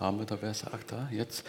Haben 0.00 0.18
wir 0.18 0.26
da 0.26 0.36
Vers 0.36 0.64
8 0.66 0.92
da 0.92 1.08
jetzt? 1.10 1.44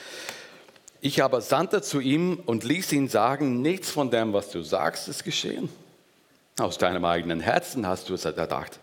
Ich 1.05 1.21
aber 1.21 1.39
sandte 1.41 1.83
zu 1.83 1.99
ihm 1.99 2.41
und 2.47 2.63
ließ 2.63 2.91
ihn 2.91 3.09
sagen, 3.09 3.61
nichts 3.61 3.91
von 3.91 4.09
dem, 4.09 4.33
was 4.33 4.49
du 4.49 4.63
sagst, 4.63 5.07
ist 5.07 5.23
geschehen. 5.23 5.69
Aus 6.57 6.79
deinem 6.79 7.05
eigenen 7.05 7.41
Herzen 7.41 7.85
hast 7.85 8.09
du 8.09 8.15
es 8.15 8.25
erdacht. 8.25 8.79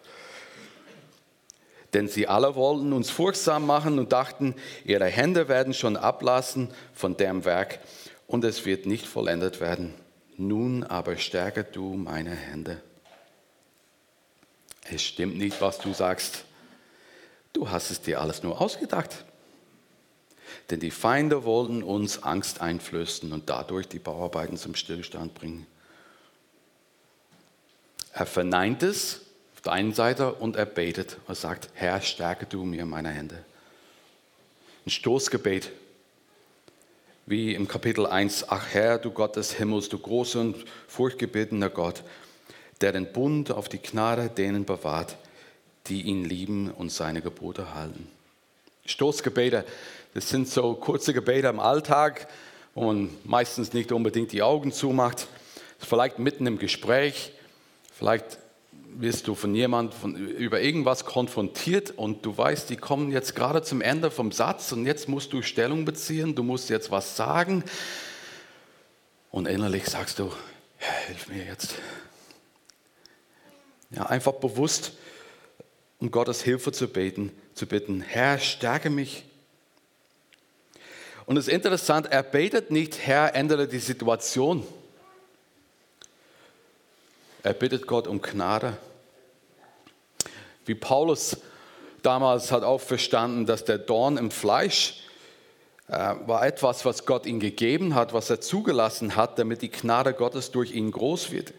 Denn 1.95 2.07
sie 2.07 2.29
alle 2.29 2.55
wollten 2.55 2.93
uns 2.93 3.11
furchtsam 3.11 3.67
machen 3.67 3.99
und 3.99 4.12
dachten, 4.12 4.55
ihre 4.85 5.07
Hände 5.07 5.49
werden 5.49 5.75
schon 5.75 5.97
ablassen 5.97 6.69
von 6.95 7.17
dem 7.17 7.45
Werk 7.45 7.81
und 8.29 8.45
es 8.45 8.64
wird 8.67 8.87
nicht 8.87 9.09
vollendet 9.09 9.61
werden. 9.61 9.93
Nun 10.37 10.85
aber 10.85 11.17
stärke 11.17 11.64
du 11.64 11.95
meine 11.95 12.37
Hände. 12.37 12.81
Es 14.88 15.02
stimmt 15.02 15.38
nicht, 15.38 15.61
was 15.61 15.81
du 15.81 15.93
sagst. 15.93 16.45
Du 17.52 17.69
hast 17.69 17.91
es 17.91 18.00
dir 18.00 18.21
alles 18.21 18.45
nur 18.45 18.61
ausgedacht 18.61 19.25
denn 20.71 20.81
die 20.81 20.90
Feinde 20.90 21.45
wollten 21.45 21.83
uns 21.83 22.23
Angst 22.23 22.61
einflößen 22.61 23.33
und 23.33 23.49
dadurch 23.50 23.88
die 23.88 23.99
Bauarbeiten 23.99 24.57
zum 24.57 24.75
Stillstand 24.75 25.35
bringen. 25.35 25.66
Er 28.12 28.26
verneint 28.26 28.83
es 28.83 29.23
auf 29.54 29.62
der 29.62 29.73
einen 29.73 29.95
Seite 29.95 30.35
und 30.35 30.57
er 30.57 30.66
betet 30.66 31.19
und 31.26 31.37
sagt, 31.37 31.71
Herr, 31.75 32.00
stärke 32.00 32.47
du 32.47 32.64
mir 32.64 32.85
meine 32.85 33.11
Hände. 33.11 33.45
Ein 34.85 34.90
Stoßgebet, 34.90 35.71
wie 37.26 37.54
im 37.54 37.69
Kapitel 37.69 38.07
1, 38.07 38.47
ach 38.49 38.66
Herr, 38.73 38.99
du 38.99 39.11
Gott 39.11 39.37
des 39.37 39.52
Himmels, 39.52 39.88
du 39.88 39.99
großer 39.99 40.40
und 40.40 40.64
furchtgebetener 40.88 41.71
Gott, 41.71 42.02
der 42.81 42.92
den 42.92 43.12
Bund 43.12 43.50
auf 43.52 43.69
die 43.69 43.78
Gnade 43.78 44.28
denen 44.28 44.64
bewahrt, 44.64 45.16
die 45.87 46.02
ihn 46.02 46.25
lieben 46.25 46.71
und 46.71 46.90
seine 46.90 47.23
Gebote 47.23 47.75
halten. 47.75 48.09
Stoßgebete, 48.85 49.64
das 50.14 50.28
sind 50.28 50.49
so 50.49 50.75
kurze 50.75 51.12
Gebete 51.12 51.49
im 51.49 51.61
Alltag, 51.61 52.28
wo 52.75 52.85
man 52.85 53.11
meistens 53.25 53.73
nicht 53.73 53.92
unbedingt 53.92 54.33
die 54.33 54.42
Augen 54.42 54.73
zumacht. 54.73 55.26
Vielleicht 55.78 56.19
mitten 56.19 56.47
im 56.47 56.59
Gespräch, 56.59 57.33
vielleicht 57.92 58.38
wirst 58.95 59.26
du 59.26 59.35
von 59.35 59.54
jemand 59.54 59.95
von, 59.95 60.14
über 60.14 60.61
irgendwas 60.61 61.04
konfrontiert 61.04 61.92
und 61.92 62.25
du 62.26 62.37
weißt, 62.37 62.69
die 62.69 62.76
kommen 62.76 63.11
jetzt 63.11 63.35
gerade 63.35 63.62
zum 63.62 63.81
Ende 63.81 64.11
vom 64.11 64.33
Satz 64.33 64.71
und 64.73 64.87
jetzt 64.87 65.09
musst 65.09 65.33
du 65.33 65.42
Stellung 65.42 65.85
beziehen, 65.85 66.35
du 66.35 66.42
musst 66.42 66.69
jetzt 66.69 66.90
was 66.90 67.16
sagen. 67.16 67.64
Und 69.31 69.49
innerlich 69.49 69.87
sagst 69.87 70.19
du, 70.19 70.31
hilf 71.07 71.28
mir 71.28 71.45
jetzt. 71.45 71.75
Ja, 73.90 74.07
einfach 74.07 74.33
bewusst 74.33 74.92
um 76.02 76.11
Gottes 76.11 76.42
Hilfe 76.42 76.73
zu 76.73 76.88
beten, 76.88 77.31
zu 77.54 77.64
bitten, 77.64 78.00
Herr, 78.00 78.40
stärke 78.40 78.90
mich. 78.90 79.25
Und 81.33 81.39
es 81.39 81.49
ist 81.49 81.55
interessant, 81.55 82.09
er 82.11 82.23
betet 82.23 82.71
nicht, 82.71 83.07
Herr, 83.07 83.35
ändere 83.35 83.67
die 83.67 83.79
Situation. 83.79 84.67
Er 87.43 87.55
bittet 87.55 87.87
Gott 87.87 88.07
um 88.07 88.21
Gnade. 88.21 88.77
Wie 90.67 90.75
Paulus 90.75 91.39
damals 92.03 92.53
hat 92.53 92.65
auch 92.65 92.83
verstanden, 92.83 93.47
dass 93.47 93.65
der 93.65 93.79
Dorn 93.79 94.19
im 94.19 94.31
Fleisch 94.31 95.05
äh, 95.89 95.93
war 96.27 96.45
etwas, 96.45 96.85
was 96.85 97.07
Gott 97.07 97.25
ihm 97.25 97.41
gegeben 97.41 97.95
hat, 97.95 98.12
was 98.12 98.29
er 98.29 98.43
zugelassen 98.43 99.17
hat, 99.17 99.39
damit 99.39 99.62
die 99.62 99.71
Gnade 99.71 100.12
Gottes 100.12 100.51
durch 100.51 100.73
ihn 100.73 100.91
groß 100.91 101.31
wird. 101.31 101.55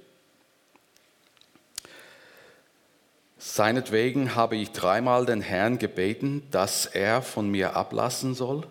Seinetwegen 3.40 4.36
habe 4.36 4.56
ich 4.56 4.72
dreimal 4.72 5.26
den 5.26 5.42
Herrn 5.42 5.80
gebeten, 5.80 6.44
dass 6.52 6.86
er 6.86 7.24
von 7.24 7.50
mir 7.50 7.76
ablassen 7.76 8.36
soll. 8.36 8.68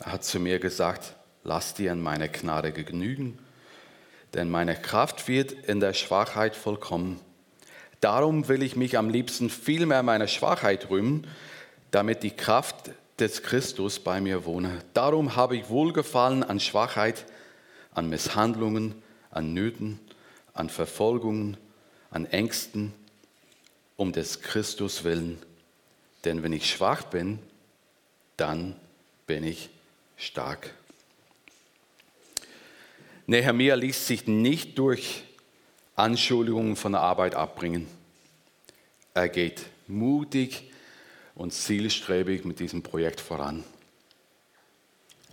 Er 0.00 0.12
hat 0.12 0.24
zu 0.24 0.38
mir 0.38 0.58
gesagt, 0.58 1.14
lass 1.42 1.74
dir 1.74 1.92
in 1.92 2.00
meiner 2.00 2.28
Gnade 2.28 2.72
genügen, 2.72 3.38
denn 4.34 4.50
meine 4.50 4.76
Kraft 4.76 5.28
wird 5.28 5.52
in 5.52 5.80
der 5.80 5.92
Schwachheit 5.92 6.54
vollkommen. 6.54 7.20
Darum 8.00 8.48
will 8.48 8.62
ich 8.62 8.76
mich 8.76 8.96
am 8.96 9.10
liebsten 9.10 9.50
viel 9.50 9.86
mehr 9.86 10.02
meiner 10.02 10.28
Schwachheit 10.28 10.88
rühmen, 10.90 11.26
damit 11.90 12.22
die 12.22 12.30
Kraft 12.30 12.90
des 13.18 13.42
Christus 13.42 13.98
bei 13.98 14.20
mir 14.20 14.44
wohne. 14.44 14.82
Darum 14.94 15.34
habe 15.34 15.56
ich 15.56 15.68
Wohlgefallen 15.68 16.44
an 16.44 16.60
Schwachheit, 16.60 17.24
an 17.92 18.08
Misshandlungen, 18.08 18.94
an 19.30 19.52
Nöten, 19.52 19.98
an 20.54 20.70
Verfolgungen, 20.70 21.56
an 22.10 22.26
Ängsten, 22.26 22.92
um 23.96 24.12
des 24.12 24.42
Christus 24.42 25.02
willen. 25.02 25.42
Denn 26.24 26.44
wenn 26.44 26.52
ich 26.52 26.70
schwach 26.70 27.02
bin, 27.04 27.40
dann 28.36 28.76
bin 29.26 29.42
ich 29.42 29.70
stark. 30.18 30.74
Nehemiah 33.26 33.74
ließ 33.74 34.06
sich 34.06 34.26
nicht 34.26 34.78
durch 34.78 35.22
Anschuldigungen 35.94 36.76
von 36.76 36.92
der 36.92 37.02
Arbeit 37.02 37.34
abbringen. 37.34 37.86
Er 39.14 39.28
geht 39.28 39.66
mutig 39.86 40.70
und 41.34 41.52
zielstrebig 41.52 42.44
mit 42.44 42.60
diesem 42.60 42.82
Projekt 42.82 43.20
voran. 43.20 43.64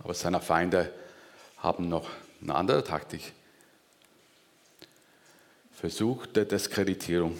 Aber 0.02 0.14
seine 0.14 0.40
Feinde 0.40 0.92
haben 1.58 1.88
noch 1.88 2.10
eine 2.42 2.54
andere 2.54 2.84
Taktik. 2.84 3.32
Versuch 5.72 6.26
der 6.26 6.44
Diskreditierung. 6.44 7.38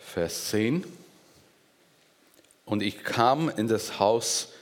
Vers 0.00 0.50
10. 0.50 0.84
Und 2.64 2.82
ich 2.82 3.04
kam 3.04 3.50
in 3.50 3.68
das 3.68 3.98
Haus, 3.98 4.52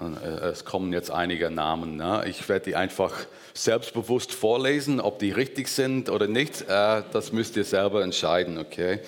äh, 0.00 0.26
es 0.46 0.64
kommen 0.64 0.92
jetzt 0.92 1.10
einige 1.10 1.50
Namen, 1.50 1.96
ne? 1.96 2.24
ich 2.26 2.48
werde 2.48 2.66
die 2.66 2.76
einfach 2.76 3.12
selbstbewusst 3.54 4.32
vorlesen, 4.32 5.00
ob 5.00 5.18
die 5.18 5.30
richtig 5.30 5.68
sind 5.68 6.10
oder 6.10 6.26
nicht, 6.26 6.62
äh, 6.62 7.02
das 7.12 7.32
müsst 7.32 7.56
ihr 7.56 7.64
selber 7.64 8.02
entscheiden, 8.02 8.58
okay? 8.58 9.00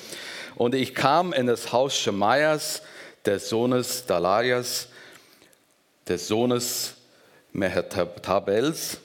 Und 0.56 0.74
ich 0.74 0.94
kam 0.94 1.32
in 1.32 1.46
das 1.46 1.72
Haus 1.72 1.96
Schemaias, 1.96 2.82
des 3.24 3.48
Sohnes 3.48 4.06
Dalarias, 4.06 4.88
des 6.08 6.26
Sohnes 6.26 6.94
Mehetabels. 7.52 8.98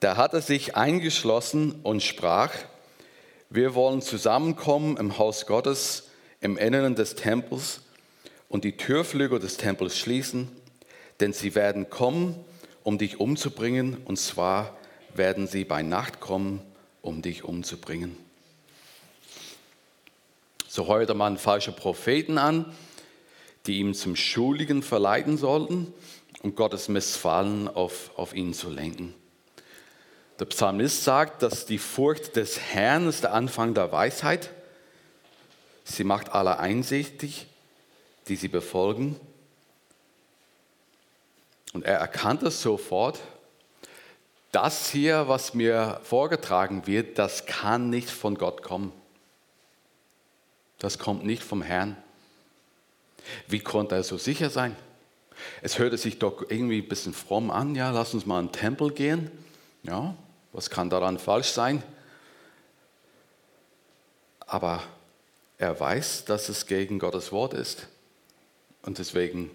Da 0.00 0.16
hat 0.16 0.34
er 0.34 0.42
sich 0.42 0.76
eingeschlossen 0.76 1.80
und 1.82 2.02
sprach, 2.02 2.52
wir 3.50 3.74
wollen 3.74 4.00
zusammenkommen 4.00 4.96
im 4.96 5.18
Haus 5.18 5.46
Gottes, 5.46 6.04
im 6.40 6.56
Inneren 6.56 6.94
des 6.94 7.14
Tempels 7.14 7.81
und 8.52 8.64
die 8.64 8.76
Türflügel 8.76 9.38
des 9.38 9.56
Tempels 9.56 9.98
schließen, 9.98 10.46
denn 11.20 11.32
sie 11.32 11.54
werden 11.54 11.88
kommen, 11.88 12.36
um 12.82 12.98
dich 12.98 13.18
umzubringen, 13.18 13.96
und 14.04 14.18
zwar 14.18 14.76
werden 15.14 15.46
sie 15.46 15.64
bei 15.64 15.82
Nacht 15.82 16.20
kommen, 16.20 16.60
um 17.00 17.22
dich 17.22 17.44
umzubringen. 17.44 18.14
So 20.68 20.86
heuerte 20.86 21.14
man 21.14 21.38
falsche 21.38 21.72
Propheten 21.72 22.36
an, 22.36 22.66
die 23.64 23.78
ihm 23.78 23.94
zum 23.94 24.16
Schuldigen 24.16 24.82
verleiten 24.82 25.38
sollten, 25.38 25.90
um 26.42 26.54
Gottes 26.54 26.88
Missfallen 26.88 27.68
auf, 27.68 28.10
auf 28.16 28.34
ihn 28.34 28.52
zu 28.52 28.68
lenken. 28.68 29.14
Der 30.38 30.44
Psalmist 30.44 31.04
sagt, 31.04 31.42
dass 31.42 31.64
die 31.64 31.78
Furcht 31.78 32.36
des 32.36 32.60
Herrn 32.60 33.08
ist 33.08 33.24
der 33.24 33.32
Anfang 33.32 33.72
der 33.72 33.92
Weisheit. 33.92 34.50
Sie 35.84 36.04
macht 36.04 36.32
alle 36.32 36.58
einsichtig, 36.58 37.46
die 38.28 38.36
sie 38.36 38.48
befolgen. 38.48 39.18
Und 41.72 41.84
er 41.84 41.98
erkannte 41.98 42.50
sofort, 42.50 43.20
das 44.52 44.90
hier, 44.90 45.28
was 45.28 45.54
mir 45.54 46.00
vorgetragen 46.04 46.86
wird, 46.86 47.18
das 47.18 47.46
kann 47.46 47.88
nicht 47.88 48.10
von 48.10 48.36
Gott 48.36 48.62
kommen. 48.62 48.92
Das 50.78 50.98
kommt 50.98 51.24
nicht 51.24 51.42
vom 51.42 51.62
Herrn. 51.62 51.96
Wie 53.46 53.60
konnte 53.60 53.94
er 53.94 54.02
so 54.02 54.18
sicher 54.18 54.50
sein? 54.50 54.76
Es 55.62 55.78
hörte 55.78 55.96
sich 55.96 56.18
doch 56.18 56.42
irgendwie 56.48 56.82
ein 56.82 56.88
bisschen 56.88 57.14
fromm 57.14 57.50
an, 57.50 57.74
ja, 57.74 57.90
lass 57.90 58.14
uns 58.14 58.26
mal 58.26 58.40
in 58.40 58.48
den 58.48 58.52
Tempel 58.52 58.92
gehen. 58.92 59.30
Ja, 59.84 60.14
was 60.52 60.68
kann 60.68 60.90
daran 60.90 61.18
falsch 61.18 61.48
sein? 61.48 61.82
Aber 64.40 64.82
er 65.56 65.78
weiß, 65.78 66.26
dass 66.26 66.48
es 66.48 66.66
gegen 66.66 66.98
Gottes 66.98 67.32
Wort 67.32 67.54
ist. 67.54 67.86
Und 68.82 68.98
deswegen 68.98 69.50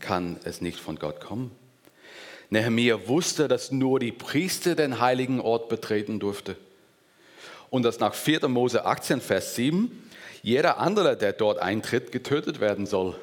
kann 0.00 0.38
es 0.44 0.60
nicht 0.60 0.78
von 0.78 0.98
Gott 0.98 1.20
kommen. 1.20 1.52
Nehemiah 2.50 3.06
wusste, 3.06 3.48
dass 3.48 3.72
nur 3.72 3.98
die 3.98 4.12
Priester 4.12 4.74
den 4.74 5.00
heiligen 5.00 5.40
Ort 5.40 5.68
betreten 5.68 6.20
durfte. 6.20 6.56
Und 7.70 7.84
dass 7.84 7.98
nach 7.98 8.14
4. 8.14 8.46
Mose 8.48 8.84
18, 8.84 9.20
Vers 9.20 9.54
7 9.54 10.10
jeder 10.42 10.78
andere, 10.78 11.16
der 11.16 11.32
dort 11.32 11.58
eintritt, 11.60 12.12
getötet 12.12 12.60
werden 12.60 12.84
soll. 12.84 13.16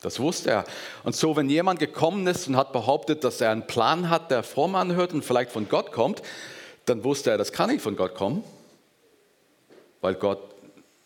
Das 0.00 0.20
wusste 0.20 0.50
er. 0.50 0.64
Und 1.02 1.16
so, 1.16 1.34
wenn 1.34 1.48
jemand 1.48 1.80
gekommen 1.80 2.26
ist 2.26 2.46
und 2.46 2.56
hat 2.56 2.72
behauptet, 2.72 3.24
dass 3.24 3.40
er 3.40 3.50
einen 3.50 3.66
Plan 3.66 4.10
hat, 4.10 4.30
der 4.30 4.42
fromm 4.42 4.76
anhört 4.76 5.12
und 5.12 5.24
vielleicht 5.24 5.50
von 5.50 5.68
Gott 5.68 5.90
kommt, 5.90 6.22
dann 6.84 7.02
wusste 7.02 7.30
er, 7.30 7.38
das 7.38 7.52
kann 7.52 7.70
nicht 7.70 7.82
von 7.82 7.96
Gott 7.96 8.14
kommen, 8.14 8.44
weil 10.00 10.14
Gott 10.14 10.40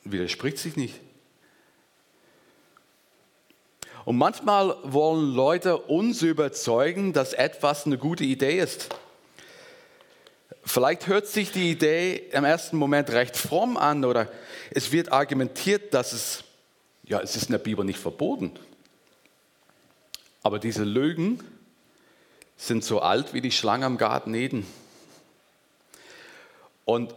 widerspricht 0.05 0.59
sich 0.59 0.77
nicht. 0.77 1.01
Und 4.05 4.17
manchmal 4.17 4.77
wollen 4.83 5.35
Leute 5.35 5.77
uns 5.77 6.23
überzeugen, 6.23 7.13
dass 7.13 7.33
etwas 7.33 7.87
eine 7.87 7.99
gute 7.99 8.25
Idee 8.25 8.59
ist. 8.59 8.89
Vielleicht 10.65 11.07
hört 11.07 11.27
sich 11.27 11.53
die 11.53 11.71
Idee 11.71 12.17
im 12.33 12.45
ersten 12.45 12.77
Moment 12.77 13.11
recht 13.11 13.37
fromm 13.37 13.77
an 13.77 14.05
oder 14.05 14.29
es 14.71 14.93
wird 14.93 15.13
argumentiert, 15.13 15.93
dass 15.95 16.13
es, 16.13 16.45
ja, 17.05 17.21
es 17.21 17.37
ist 17.37 17.47
in 17.47 17.53
der 17.53 17.59
Bibel 17.59 17.85
nicht 17.85 17.99
verboten. 17.99 18.53
Aber 20.43 20.59
diese 20.59 20.85
Lügen 20.85 21.41
sind 22.57 22.85
so 22.85 23.01
alt 23.01 23.35
wie 23.35 23.41
die 23.41 23.51
Schlange 23.51 23.87
am 23.87 23.99
Garten 23.99 24.35
Eden. 24.35 24.67
Und 26.85 27.15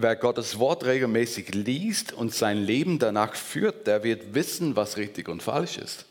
wer 0.00 0.14
Gottes 0.14 0.58
Wort 0.58 0.84
regelmäßig 0.84 1.54
liest 1.54 2.12
und 2.12 2.32
sein 2.32 2.58
Leben 2.58 2.98
danach 2.98 3.34
führt, 3.34 3.86
der 3.86 4.04
wird 4.04 4.32
wissen, 4.34 4.76
was 4.76 4.96
richtig 4.96 5.28
und 5.28 5.42
falsch 5.42 5.78
ist. 5.78 6.04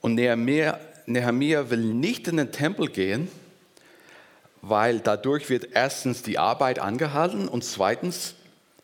Und 0.00 0.14
Nehemiah, 0.14 0.78
will 1.06 1.78
nicht 1.78 2.28
in 2.28 2.36
den 2.36 2.52
Tempel 2.52 2.88
gehen, 2.88 3.28
weil 4.62 5.00
dadurch 5.00 5.50
wird 5.50 5.68
erstens 5.72 6.22
die 6.22 6.38
Arbeit 6.38 6.78
angehalten 6.78 7.48
und 7.48 7.64
zweitens, 7.64 8.34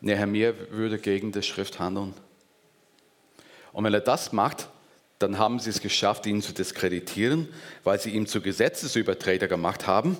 Nehemiah 0.00 0.54
würde 0.70 0.98
gegen 0.98 1.30
die 1.30 1.42
Schrift 1.42 1.78
handeln. 1.78 2.14
Und 3.72 3.84
wenn 3.84 3.94
er 3.94 4.00
das 4.00 4.32
macht, 4.32 4.68
dann 5.20 5.38
haben 5.38 5.60
sie 5.60 5.70
es 5.70 5.80
geschafft, 5.80 6.26
ihn 6.26 6.42
zu 6.42 6.52
diskreditieren, 6.52 7.48
weil 7.84 8.00
sie 8.00 8.10
ihn 8.10 8.26
zu 8.26 8.40
Gesetzesübertreter 8.40 9.46
gemacht 9.46 9.86
haben. 9.86 10.16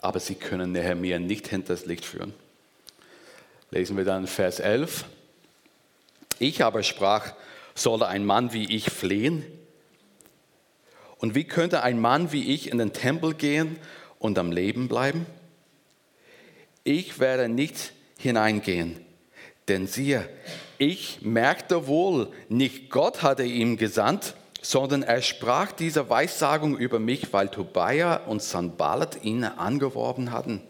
Aber 0.00 0.20
sie 0.20 0.34
können 0.34 0.72
Nehemiah 0.72 1.18
nicht 1.18 1.48
hinter 1.48 1.74
das 1.74 1.86
Licht 1.86 2.04
führen. 2.04 2.34
Lesen 3.70 3.96
wir 3.96 4.04
dann 4.04 4.26
Vers 4.26 4.60
11. 4.60 5.04
Ich 6.38 6.64
aber 6.64 6.82
sprach, 6.82 7.34
solle 7.74 8.08
ein 8.08 8.24
Mann 8.24 8.52
wie 8.52 8.74
ich 8.74 8.90
flehen? 8.90 9.44
Und 11.18 11.34
wie 11.34 11.44
könnte 11.44 11.82
ein 11.82 12.00
Mann 12.00 12.32
wie 12.32 12.54
ich 12.54 12.70
in 12.70 12.78
den 12.78 12.92
Tempel 12.92 13.34
gehen 13.34 13.78
und 14.18 14.38
am 14.38 14.52
Leben 14.52 14.88
bleiben? 14.88 15.26
Ich 16.82 17.20
werde 17.20 17.48
nicht 17.48 17.92
hineingehen, 18.16 18.96
denn 19.68 19.86
siehe, 19.86 20.28
ich 20.78 21.20
merkte 21.20 21.86
wohl, 21.86 22.32
nicht 22.48 22.88
Gott 22.88 23.22
hatte 23.22 23.44
ihm 23.44 23.76
gesandt, 23.76 24.34
sondern 24.62 25.02
er 25.02 25.22
sprach 25.22 25.72
diese 25.72 26.08
Weissagung 26.10 26.76
über 26.76 26.98
mich, 26.98 27.32
weil 27.32 27.48
Tobia 27.48 28.16
und 28.26 28.42
Sanballat 28.42 29.24
ihn 29.24 29.44
angeworben 29.44 30.32
hatten. 30.32 30.60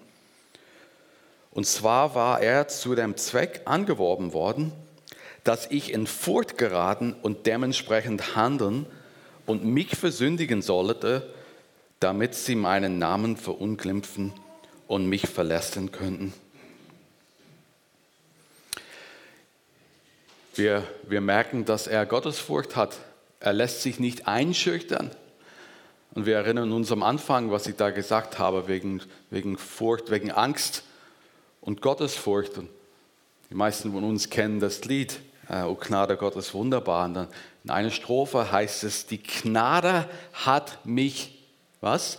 Und 1.50 1.66
zwar 1.66 2.14
war 2.14 2.40
er 2.40 2.68
zu 2.68 2.94
dem 2.94 3.16
Zweck 3.16 3.62
angeworben 3.64 4.32
worden, 4.32 4.72
dass 5.42 5.66
ich 5.70 5.92
in 5.92 6.06
Furcht 6.06 6.58
geraten 6.58 7.14
und 7.22 7.46
dementsprechend 7.46 8.36
handeln 8.36 8.86
und 9.46 9.64
mich 9.64 9.96
versündigen 9.96 10.62
sollte, 10.62 11.34
damit 11.98 12.34
sie 12.34 12.54
meinen 12.54 12.98
Namen 12.98 13.36
verunglimpfen 13.36 14.32
und 14.86 15.06
mich 15.06 15.26
verlästern 15.26 15.90
könnten. 15.90 16.32
Wir, 20.54 20.84
wir 21.02 21.20
merken, 21.20 21.64
dass 21.64 21.86
er 21.86 22.06
Gottesfurcht 22.06 22.76
hat. 22.76 22.98
Er 23.40 23.54
lässt 23.54 23.80
sich 23.80 23.98
nicht 23.98 24.28
einschüchtern. 24.28 25.10
Und 26.12 26.26
wir 26.26 26.36
erinnern 26.36 26.72
uns 26.72 26.92
am 26.92 27.02
Anfang, 27.02 27.50
was 27.50 27.66
ich 27.66 27.76
da 27.76 27.90
gesagt 27.90 28.38
habe, 28.38 28.68
wegen, 28.68 29.00
wegen 29.30 29.56
Furcht, 29.56 30.10
wegen 30.10 30.30
Angst 30.30 30.82
und 31.60 31.80
Gottesfurcht. 31.80 32.58
Und 32.58 32.68
die 33.48 33.54
meisten 33.54 33.92
von 33.92 34.04
uns 34.04 34.28
kennen 34.28 34.60
das 34.60 34.84
Lied, 34.84 35.20
äh, 35.48 35.62
O 35.62 35.74
Gnade 35.74 36.16
Gottes 36.16 36.52
wunderbar. 36.52 37.06
Und 37.06 37.14
dann 37.14 37.28
in 37.64 37.70
einer 37.70 37.90
Strophe 37.90 38.52
heißt 38.52 38.84
es, 38.84 39.06
die 39.06 39.22
Gnade 39.22 40.08
hat 40.32 40.84
mich, 40.84 41.38
was? 41.80 42.18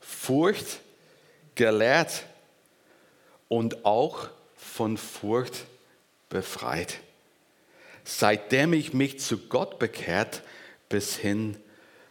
Furcht 0.00 0.80
gelehrt 1.54 2.24
und 3.48 3.84
auch 3.84 4.28
von 4.56 4.96
Furcht 4.96 5.64
befreit 6.28 6.98
seitdem 8.04 8.72
ich 8.72 8.92
mich 8.92 9.20
zu 9.20 9.38
Gott 9.38 9.78
bekehrt, 9.78 10.42
bis 10.88 11.16
hin 11.16 11.56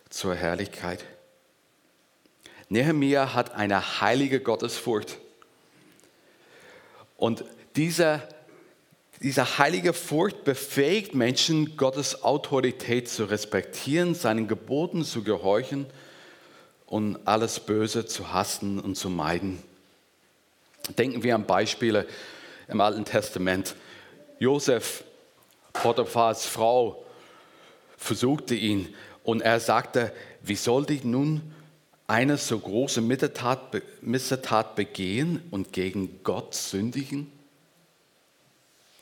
zur 0.09 0.35
Herrlichkeit. 0.35 1.05
Nehemiah 2.69 3.33
hat 3.33 3.53
eine 3.53 4.01
heilige 4.01 4.39
Gottesfurcht. 4.39 5.17
Und 7.17 7.43
diese, 7.75 8.21
diese 9.21 9.57
heilige 9.57 9.93
Furcht 9.93 10.43
befähigt 10.43 11.15
Menschen, 11.15 11.77
Gottes 11.77 12.23
Autorität 12.23 13.09
zu 13.09 13.25
respektieren, 13.25 14.15
seinen 14.15 14.47
Geboten 14.47 15.03
zu 15.03 15.23
gehorchen 15.23 15.87
und 16.85 17.17
alles 17.25 17.59
Böse 17.59 18.05
zu 18.05 18.31
hassen 18.31 18.79
und 18.79 18.95
zu 18.95 19.09
meiden. 19.09 19.61
Denken 20.97 21.23
wir 21.23 21.35
an 21.35 21.45
Beispiele 21.45 22.07
im 22.67 22.81
Alten 22.81 23.05
Testament. 23.05 23.75
Josef 24.39 25.03
Potiphars 25.73 26.45
Frau 26.45 27.03
versuchte 27.97 28.55
ihn 28.55 28.93
und 29.23 29.41
er 29.41 29.59
sagte, 29.59 30.11
wie 30.41 30.55
sollte 30.55 30.93
ich 30.93 31.03
nun 31.03 31.53
eine 32.07 32.37
so 32.37 32.57
große 32.57 33.01
Missetat, 33.01 34.75
begehen 34.75 35.43
und 35.51 35.73
gegen 35.73 36.23
Gott 36.23 36.55
sündigen? 36.55 37.31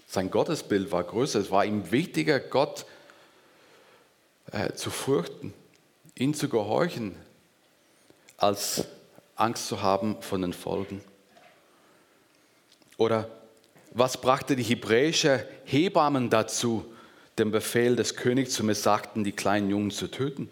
Sein 0.10 0.32
Gottesbild 0.32 0.92
war 0.92 1.04
größer, 1.04 1.40
es 1.40 1.52
war 1.52 1.66
ihm 1.66 1.92
wichtiger, 1.92 2.40
Gott 2.40 2.86
äh, 4.52 4.74
zu 4.74 4.90
fürchten, 4.90 5.54
ihn 6.16 6.34
zu 6.34 6.50
gehorchen, 6.50 7.16
als 8.38 8.86
Angst 9.36 9.68
zu 9.68 9.82
haben 9.82 10.22
von 10.22 10.42
den 10.42 10.54
Folgen. 10.54 11.02
Oder 12.98 13.30
was 13.98 14.22
brachte 14.22 14.56
die 14.56 14.64
hebräische 14.64 15.48
Hebammen 15.66 16.30
dazu, 16.30 16.86
den 17.40 17.52
Befehl 17.52 17.96
des 17.96 18.16
Königs 18.16 18.54
zu 18.54 18.64
missachten, 18.64 19.24
die 19.24 19.32
kleinen 19.32 19.70
Jungen 19.70 19.92
zu 19.92 20.08
töten? 20.08 20.50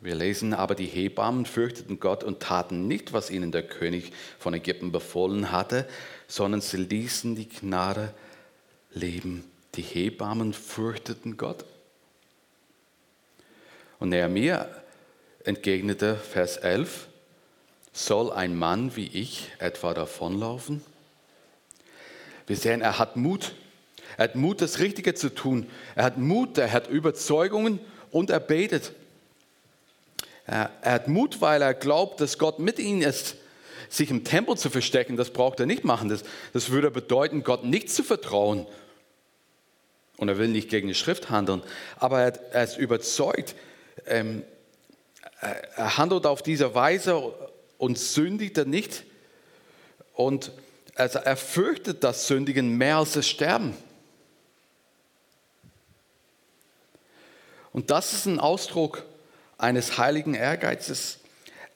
Wir 0.00 0.14
lesen, 0.14 0.54
aber 0.54 0.76
die 0.76 0.86
Hebammen 0.86 1.46
fürchteten 1.46 1.98
Gott 1.98 2.22
und 2.22 2.40
taten 2.40 2.86
nicht, 2.86 3.12
was 3.12 3.30
ihnen 3.30 3.50
der 3.50 3.64
König 3.64 4.12
von 4.38 4.54
Ägypten 4.54 4.92
befohlen 4.92 5.50
hatte, 5.50 5.88
sondern 6.28 6.60
sie 6.60 6.76
ließen 6.76 7.34
die 7.34 7.48
Gnade 7.48 8.14
leben. 8.92 9.44
Die 9.74 9.82
Hebammen 9.82 10.52
fürchteten 10.52 11.36
Gott. 11.36 11.64
Und 13.98 14.10
Nehemiah 14.10 14.68
entgegnete 15.44 16.14
Vers 16.14 16.58
11, 16.58 17.08
soll 17.92 18.30
ein 18.30 18.56
Mann 18.56 18.94
wie 18.94 19.06
ich 19.06 19.50
etwa 19.58 19.94
davonlaufen? 19.94 20.82
Wir 22.46 22.56
sehen, 22.56 22.80
er 22.80 22.98
hat 22.98 23.16
Mut. 23.16 23.52
Er 24.16 24.24
hat 24.24 24.34
Mut, 24.34 24.60
das 24.60 24.78
Richtige 24.78 25.14
zu 25.14 25.34
tun. 25.34 25.68
Er 25.94 26.04
hat 26.04 26.18
Mut, 26.18 26.56
er 26.58 26.72
hat 26.72 26.88
Überzeugungen 26.88 27.80
und 28.10 28.30
er 28.30 28.40
betet. 28.40 28.92
Er, 30.46 30.70
hat 30.82 31.08
Mut, 31.08 31.40
weil 31.40 31.60
er 31.60 31.74
glaubt, 31.74 32.20
dass 32.20 32.38
Gott 32.38 32.58
mit 32.58 32.78
ihm 32.78 33.02
ist. 33.02 33.36
Sich 33.88 34.10
im 34.10 34.24
Tempel 34.24 34.56
zu 34.56 34.70
verstecken, 34.70 35.16
das 35.16 35.30
braucht 35.30 35.60
er 35.60 35.66
nicht 35.66 35.84
machen. 35.84 36.08
Das, 36.08 36.24
das 36.52 36.70
würde 36.70 36.90
bedeuten, 36.90 37.42
Gott 37.42 37.64
nicht 37.64 37.90
zu 37.90 38.02
vertrauen. 38.02 38.66
Und 40.16 40.28
er 40.28 40.38
will 40.38 40.48
nicht 40.48 40.70
gegen 40.70 40.88
die 40.88 40.94
Schrift 40.94 41.30
handeln. 41.30 41.62
Aber 41.98 42.20
er, 42.20 42.52
er 42.52 42.64
ist 42.64 42.78
überzeugt, 42.78 43.54
ähm, 44.06 44.42
er 45.40 45.98
handelt 45.98 46.26
auf 46.26 46.42
diese 46.42 46.74
Weise 46.74 47.34
und 47.78 47.98
sündigt 47.98 48.56
er 48.56 48.64
nicht. 48.64 49.04
Und 50.14 50.52
also 50.96 51.18
er 51.18 51.36
fürchtet 51.36 52.02
das 52.02 52.26
Sündigen 52.26 52.76
mehr 52.76 52.96
als 52.96 53.12
das 53.12 53.28
Sterben. 53.28 53.76
Und 57.72 57.90
das 57.90 58.14
ist 58.14 58.24
ein 58.24 58.40
Ausdruck 58.40 59.04
eines 59.58 59.98
heiligen 59.98 60.34
Ehrgeizes. 60.34 61.18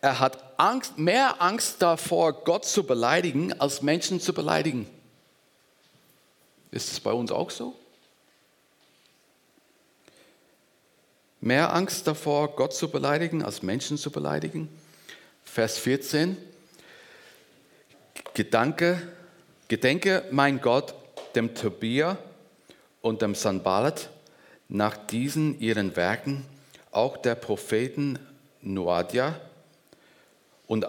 Er 0.01 0.19
hat 0.19 0.59
Angst, 0.59 0.97
mehr 0.97 1.43
Angst 1.43 1.83
davor, 1.83 2.45
Gott 2.45 2.65
zu 2.65 2.85
beleidigen, 2.85 3.53
als 3.61 3.83
Menschen 3.83 4.19
zu 4.19 4.33
beleidigen. 4.33 4.89
Ist 6.71 6.91
es 6.91 7.01
bei 7.01 7.13
uns 7.13 7.31
auch 7.31 7.51
so? 7.51 7.75
Mehr 11.43 11.75
Angst 11.75 12.07
davor, 12.07 12.49
Gott 12.57 12.73
zu 12.73 12.91
beleidigen, 12.91 13.43
als 13.43 13.63
Menschen 13.63 13.99
zu 13.99 14.11
beleidigen? 14.11 14.69
Vers 15.45 15.79
14. 15.79 16.37
Gedanke, 18.35 19.01
gedenke, 19.69 20.25
mein 20.31 20.61
Gott, 20.61 20.95
dem 21.35 21.55
Tobia 21.55 22.17
und 23.01 23.23
dem 23.23 23.35
Sanballat 23.35 24.11
nach 24.69 24.97
diesen 24.97 25.59
ihren 25.61 25.97
Werken, 25.97 26.47
auch 26.93 27.17
der 27.17 27.35
Propheten 27.35 28.19
Noadia 28.63 29.41
und 30.67 30.87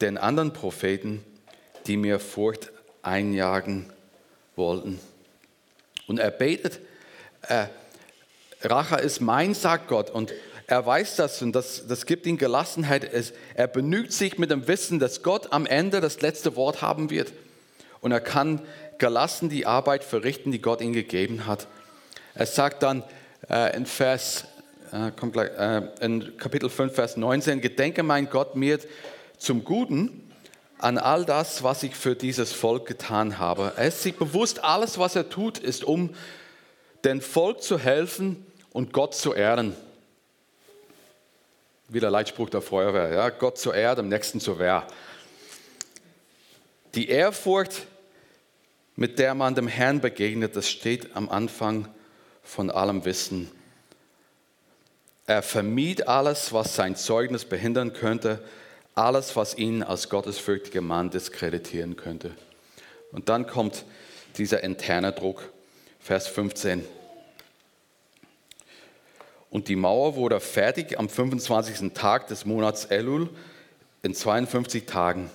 den 0.00 0.18
anderen 0.18 0.52
Propheten, 0.52 1.24
die 1.86 1.96
mir 1.96 2.20
Furcht 2.20 2.70
einjagen 3.02 3.90
wollten. 4.54 5.00
Und 6.06 6.18
er 6.18 6.30
betet, 6.30 6.80
äh, 7.42 7.66
Rache 8.62 8.96
ist 8.96 9.20
mein, 9.20 9.54
sagt 9.54 9.88
Gott, 9.88 10.10
und 10.10 10.32
er 10.66 10.84
weiß 10.84 11.16
das 11.16 11.42
und 11.42 11.52
das, 11.52 11.86
das 11.86 12.06
gibt 12.06 12.26
ihm 12.26 12.38
Gelassenheit. 12.38 13.08
Er 13.54 13.68
benügt 13.68 14.12
sich 14.12 14.38
mit 14.38 14.50
dem 14.50 14.66
Wissen, 14.66 14.98
dass 14.98 15.22
Gott 15.22 15.52
am 15.52 15.64
Ende 15.64 16.00
das 16.00 16.20
letzte 16.20 16.56
Wort 16.56 16.82
haben 16.82 17.10
wird. 17.10 17.32
Und 18.00 18.12
er 18.12 18.20
kann 18.20 18.60
gelassen 18.98 19.48
die 19.48 19.66
Arbeit 19.66 20.02
verrichten, 20.02 20.50
die 20.50 20.60
Gott 20.60 20.80
ihm 20.80 20.92
gegeben 20.92 21.46
hat. 21.46 21.68
Er 22.34 22.46
sagt 22.46 22.82
dann 22.82 23.04
äh, 23.48 23.76
in, 23.76 23.86
Vers, 23.86 24.44
äh, 24.92 25.10
gleich, 25.30 25.50
äh, 25.56 25.82
in 26.00 26.36
Kapitel 26.36 26.68
5, 26.68 26.94
Vers 26.94 27.16
19, 27.16 27.60
Gedenke 27.60 28.02
mein 28.02 28.28
Gott 28.28 28.56
mir 28.56 28.80
zum 29.38 29.64
Guten 29.64 30.30
an 30.78 30.98
all 30.98 31.24
das, 31.24 31.62
was 31.62 31.82
ich 31.82 31.94
für 31.94 32.16
dieses 32.16 32.52
Volk 32.52 32.86
getan 32.86 33.38
habe. 33.38 33.72
Er 33.76 33.88
ist 33.88 34.02
sich 34.02 34.16
bewusst, 34.16 34.64
alles, 34.64 34.98
was 34.98 35.16
er 35.16 35.30
tut, 35.30 35.58
ist, 35.58 35.84
um 35.84 36.10
dem 37.04 37.20
Volk 37.20 37.62
zu 37.62 37.78
helfen 37.78 38.44
und 38.72 38.92
Gott 38.92 39.14
zu 39.14 39.32
ehren. 39.32 39.74
Wie 41.88 42.00
der 42.00 42.10
Leitspruch 42.10 42.50
der 42.50 42.62
Feuerwehr. 42.62 43.12
Ja? 43.12 43.30
Gott 43.30 43.58
zur 43.58 43.74
Erde, 43.74 44.00
am 44.00 44.08
nächsten 44.08 44.40
zur 44.40 44.58
Wehr. 44.58 44.86
Die 46.94 47.08
Ehrfurcht, 47.08 47.86
mit 48.96 49.18
der 49.18 49.34
man 49.34 49.54
dem 49.54 49.68
Herrn 49.68 50.00
begegnet, 50.00 50.56
das 50.56 50.68
steht 50.68 51.14
am 51.14 51.28
Anfang 51.28 51.88
von 52.42 52.70
allem 52.70 53.04
Wissen. 53.04 53.50
Er 55.26 55.42
vermied 55.42 56.08
alles, 56.08 56.52
was 56.52 56.74
sein 56.74 56.96
Zeugnis 56.96 57.44
behindern 57.44 57.92
könnte, 57.92 58.42
alles, 58.94 59.36
was 59.36 59.56
ihn 59.58 59.82
als 59.82 60.08
gottesfürchtiger 60.08 60.80
Mann 60.80 61.10
diskreditieren 61.10 61.96
könnte. 61.96 62.30
Und 63.12 63.28
dann 63.28 63.46
kommt 63.46 63.84
dieser 64.38 64.62
interne 64.62 65.12
Druck, 65.12 65.42
Vers 66.00 66.28
15. 66.28 66.84
Und 69.50 69.68
die 69.68 69.76
Mauer 69.76 70.16
wurde 70.16 70.40
fertig 70.40 70.98
am 70.98 71.08
25. 71.08 71.92
Tag 71.92 72.28
des 72.28 72.44
Monats 72.44 72.84
Elul 72.86 73.30
in 74.02 74.14
52 74.14 74.86
Tagen. 74.86 75.30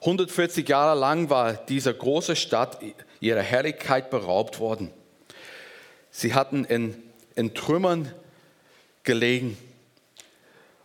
140 0.00 0.68
Jahre 0.68 0.98
lang 0.98 1.30
war 1.30 1.54
diese 1.54 1.94
große 1.94 2.34
Stadt 2.34 2.78
ihrer 3.20 3.40
Herrlichkeit 3.40 4.10
beraubt 4.10 4.58
worden. 4.58 4.90
Sie 6.10 6.34
hatten 6.34 6.64
in, 6.64 7.00
in 7.36 7.54
Trümmern 7.54 8.12
gelegen. 9.04 9.56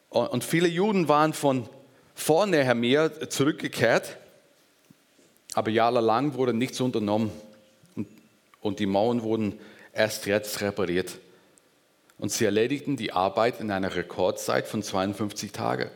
Und 0.09 0.43
viele 0.43 0.67
Juden 0.67 1.07
waren 1.07 1.33
von 1.33 1.67
vor 2.13 2.45
Nehemiah 2.45 3.29
zurückgekehrt, 3.29 4.17
aber 5.53 5.69
jahrelang 5.69 6.33
wurde 6.33 6.53
nichts 6.53 6.81
unternommen 6.81 7.31
und, 7.95 8.07
und 8.61 8.79
die 8.79 8.85
Mauern 8.85 9.21
wurden 9.21 9.59
erst 9.93 10.25
jetzt 10.25 10.61
repariert. 10.61 11.19
Und 12.17 12.31
sie 12.31 12.45
erledigten 12.45 12.97
die 12.97 13.13
Arbeit 13.13 13.59
in 13.59 13.69
einer 13.71 13.95
Rekordzeit 13.95 14.67
von 14.67 14.81
52 14.81 15.51
Tagen. 15.51 15.91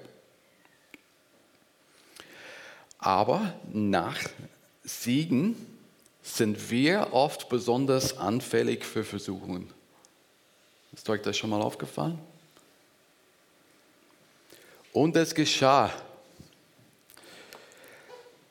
Aber 3.00 3.54
nach 3.74 4.20
Siegen 4.84 5.56
sind 6.22 6.70
wir 6.70 7.14
oft 7.14 7.50
besonders 7.50 8.18
anfällig 8.18 8.86
für 8.86 9.04
Versuchungen. 9.04 9.74
Ist 10.94 11.10
euch 11.10 11.22
das 11.22 11.38
schon 11.38 11.50
mal 11.50 11.62
aufgefallen? 11.62 12.20
Und 14.94 15.16
es 15.16 15.34
geschah. 15.34 15.92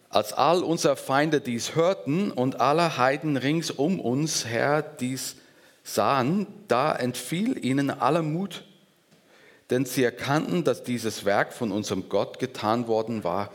Als 0.09 0.33
all 0.33 0.65
unsere 0.65 0.97
Feinde 0.97 1.41
dies 1.41 1.77
hörten 1.77 2.33
und 2.33 2.61
alle 2.61 2.97
Heiden 2.97 3.37
rings 3.37 3.71
um 3.71 4.01
uns 4.01 4.47
her 4.47 4.83
dies 4.83 5.37
sahen, 5.95 6.47
da 6.69 6.95
entfiel 6.95 7.65
ihnen 7.65 7.91
aller 7.91 8.23
Mut, 8.23 8.65
denn 9.71 9.85
sie 9.85 10.05
erkannten, 10.05 10.65
dass 10.65 10.83
dieses 10.83 11.25
Werk 11.25 11.53
von 11.53 11.73
unserem 11.73 12.09
Gott 12.09 12.39
getan 12.39 12.89
worden 12.89 13.25
war 13.25 13.51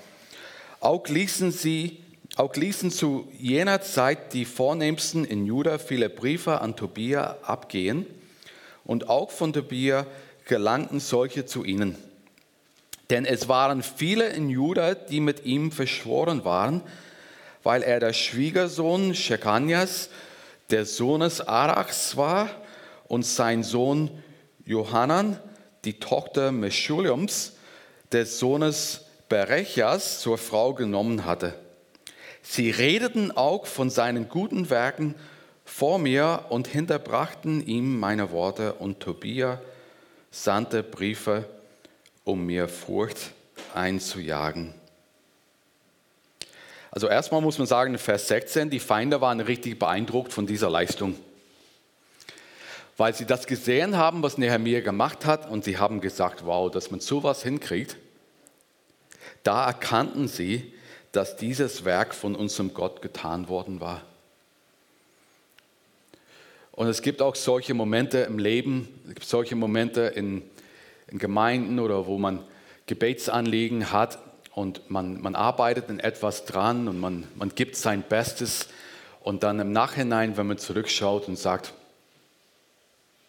auch 0.86 1.08
ließen 1.08 1.52
sie, 1.52 1.98
auch 2.36 2.56
ließen 2.56 2.92
zu 2.92 3.28
jener 3.40 3.82
Zeit 3.82 4.34
die 4.34 4.46
Vornehmsten 4.46 5.26
in 5.26 5.48
Juda 5.48 5.80
viele 5.80 6.10
Briefe 6.10 6.62
an 6.62 6.76
Tobia 6.76 7.38
abgehen 7.42 8.06
und 8.84 9.10
auch 9.10 9.32
von 9.32 9.52
Tobia 9.52 10.06
gelangten 10.46 11.00
solche 11.00 11.48
zu 11.48 11.64
ihnen. 11.64 11.98
Denn 13.10 13.26
es 13.26 13.48
waren 13.48 13.82
viele 13.82 14.28
in 14.28 14.52
Juda, 14.52 14.94
die 14.94 15.22
mit 15.22 15.46
ihm 15.46 15.72
verschworen 15.72 16.46
waren, 16.46 16.82
weil 17.64 17.82
er 17.82 18.00
der 18.00 18.14
Schwiegersohn 18.14 19.16
Shekanias, 19.16 20.10
der 20.70 20.86
Sohnes 20.86 21.42
Arachs 21.42 22.18
war, 22.18 22.50
und 23.08 23.26
sein 23.26 23.64
Sohn 23.64 24.10
Johanan, 24.66 25.40
die 25.84 26.00
Tochter 26.00 26.52
Meschuliums, 26.52 27.54
des 28.12 28.40
Sohnes 28.40 29.06
Berechas 29.30 30.22
zur 30.22 30.38
Frau 30.38 30.74
genommen 30.74 31.26
hatte. 31.26 31.54
Sie 32.42 32.70
redeten 32.70 33.32
auch 33.32 33.66
von 33.66 33.90
seinen 33.90 34.30
guten 34.30 34.70
Werken 34.70 35.16
vor 35.66 35.98
mir 35.98 36.46
und 36.50 36.68
hinterbrachten 36.68 37.66
ihm 37.66 38.00
meine 38.00 38.32
Worte 38.32 38.74
und 38.74 39.00
Tobia 39.00 39.60
sandte 40.30 40.84
Briefe, 40.84 41.46
um 42.24 42.46
mir 42.46 42.68
Furcht 42.68 43.32
einzujagen. 43.74 44.74
Also 46.96 47.10
erstmal 47.10 47.42
muss 47.42 47.58
man 47.58 47.68
sagen, 47.68 47.94
in 47.94 48.00
Vers 48.00 48.30
16, 48.30 48.70
die 48.70 48.80
Feinde 48.80 49.20
waren 49.20 49.42
richtig 49.42 49.78
beeindruckt 49.78 50.32
von 50.32 50.48
dieser 50.48 50.70
Leistung. 50.70 51.18
Weil 52.96 53.14
sie 53.14 53.26
das 53.26 53.48
gesehen 53.48 53.98
haben, 53.98 54.24
was 54.24 54.38
Nehemiah 54.38 54.80
gemacht 54.80 55.26
hat 55.26 55.50
und 55.52 55.66
sie 55.66 55.78
haben 55.78 56.00
gesagt, 56.00 56.46
wow, 56.46 56.72
dass 56.72 56.92
man 56.92 57.02
sowas 57.02 57.44
hinkriegt. 57.44 57.98
Da 59.44 59.66
erkannten 59.66 60.30
sie, 60.30 60.74
dass 61.12 61.36
dieses 61.36 61.84
Werk 61.84 62.16
von 62.16 62.34
unserem 62.34 62.74
Gott 62.74 63.02
getan 63.02 63.50
worden 63.50 63.82
war. 63.82 64.02
Und 66.72 66.88
es 66.88 67.02
gibt 67.02 67.22
auch 67.22 67.36
solche 67.36 67.74
Momente 67.74 68.20
im 68.20 68.40
Leben, 68.40 68.88
es 69.10 69.16
gibt 69.16 69.28
solche 69.28 69.58
Momente 69.58 70.02
in, 70.16 70.44
in 71.08 71.20
Gemeinden 71.20 71.80
oder 71.80 72.08
wo 72.08 72.18
man 72.18 72.42
Gebetsanliegen 72.86 73.92
hat 73.92 74.18
und 74.56 74.90
man, 74.90 75.22
man 75.22 75.36
arbeitet 75.36 75.90
in 75.90 76.00
etwas 76.00 76.46
dran 76.46 76.88
und 76.88 77.00
man, 77.00 77.28
man 77.36 77.50
gibt 77.50 77.76
sein 77.76 78.02
Bestes 78.02 78.68
und 79.22 79.44
dann 79.44 79.60
im 79.60 79.72
Nachhinein, 79.72 80.36
wenn 80.38 80.48
man 80.48 80.58
zurückschaut 80.58 81.28
und 81.28 81.38
sagt, 81.38 81.74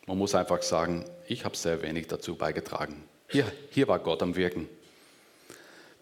man 0.06 0.16
muss 0.16 0.34
einfach 0.34 0.62
sagen, 0.62 1.04
ich 1.26 1.44
habe 1.44 1.56
sehr 1.56 1.82
wenig 1.82 2.06
dazu 2.06 2.36
beigetragen. 2.36 3.04
Hier, 3.28 3.52
hier 3.70 3.88
war 3.88 3.98
Gott 3.98 4.22
am 4.22 4.36
Wirken 4.36 4.68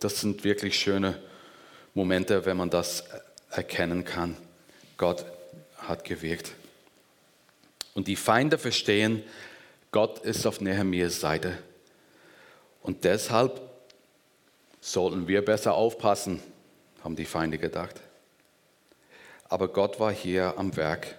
das 0.05 0.21
sind 0.21 0.45
wirklich 0.45 0.79
schöne 0.79 1.19
Momente, 1.95 2.45
wenn 2.45 2.59
man 2.59 2.69
das 2.69 3.05
erkennen 3.51 4.05
kann. 4.05 4.37
Gott 4.99 5.25
hat 5.79 6.05
gewirkt. 6.05 6.53
Und 7.95 8.07
die 8.07 8.17
Feinde 8.17 8.59
verstehen, 8.59 9.23
Gott 9.93 10.19
ist 10.19 10.47
auf 10.47 10.61
Nehemias 10.61 11.21
Seite. 11.21 11.57
Und 12.83 13.05
deshalb 13.05 13.63
sollten 14.85 15.29
wir 15.29 15.43
besser 15.43 15.75
aufpassen, 15.75 16.43
haben 17.03 17.17
die 17.17 17.25
Feinde 17.25 17.57
gedacht. 17.57 18.01
Aber 19.49 19.69
Gott 19.69 19.99
war 19.99 20.13
hier 20.13 20.59
am 20.59 20.77
Werk. 20.77 21.17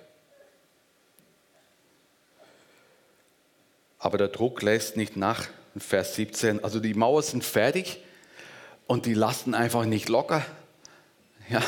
Aber 3.97 4.19
der 4.19 4.27
Druck 4.27 4.61
lässt 4.61 4.97
nicht 4.97 5.17
nach. 5.17 5.47
Vers 5.77 6.15
17, 6.15 6.63
also 6.63 6.79
die 6.79 6.93
Mauern 6.93 7.23
sind 7.23 7.43
fertig, 7.43 8.01
und 8.87 9.07
die 9.07 9.15
lasten 9.15 9.55
einfach 9.55 9.83
nicht 9.83 10.07
locker. 10.09 10.45
Ja, 11.49 11.61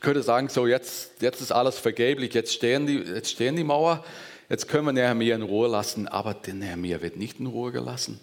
könnte 0.00 0.22
sagen, 0.22 0.48
so 0.48 0.66
jetzt, 0.66 1.20
jetzt 1.20 1.40
ist 1.42 1.52
alles 1.52 1.78
vergeblich, 1.78 2.32
jetzt 2.34 2.52
stehen, 2.52 2.86
die, 2.86 2.96
jetzt 2.96 3.30
stehen 3.30 3.56
die 3.56 3.62
Mauer, 3.62 4.04
jetzt 4.48 4.68
können 4.68 4.86
wir 4.86 4.92
Nehemiah 4.92 5.36
in 5.36 5.42
Ruhe 5.42 5.68
lassen, 5.68 6.08
aber 6.08 6.34
der 6.34 6.54
Nehemiah 6.54 7.02
wird 7.02 7.16
nicht 7.16 7.40
in 7.40 7.46
Ruhe 7.46 7.72
gelassen. 7.72 8.18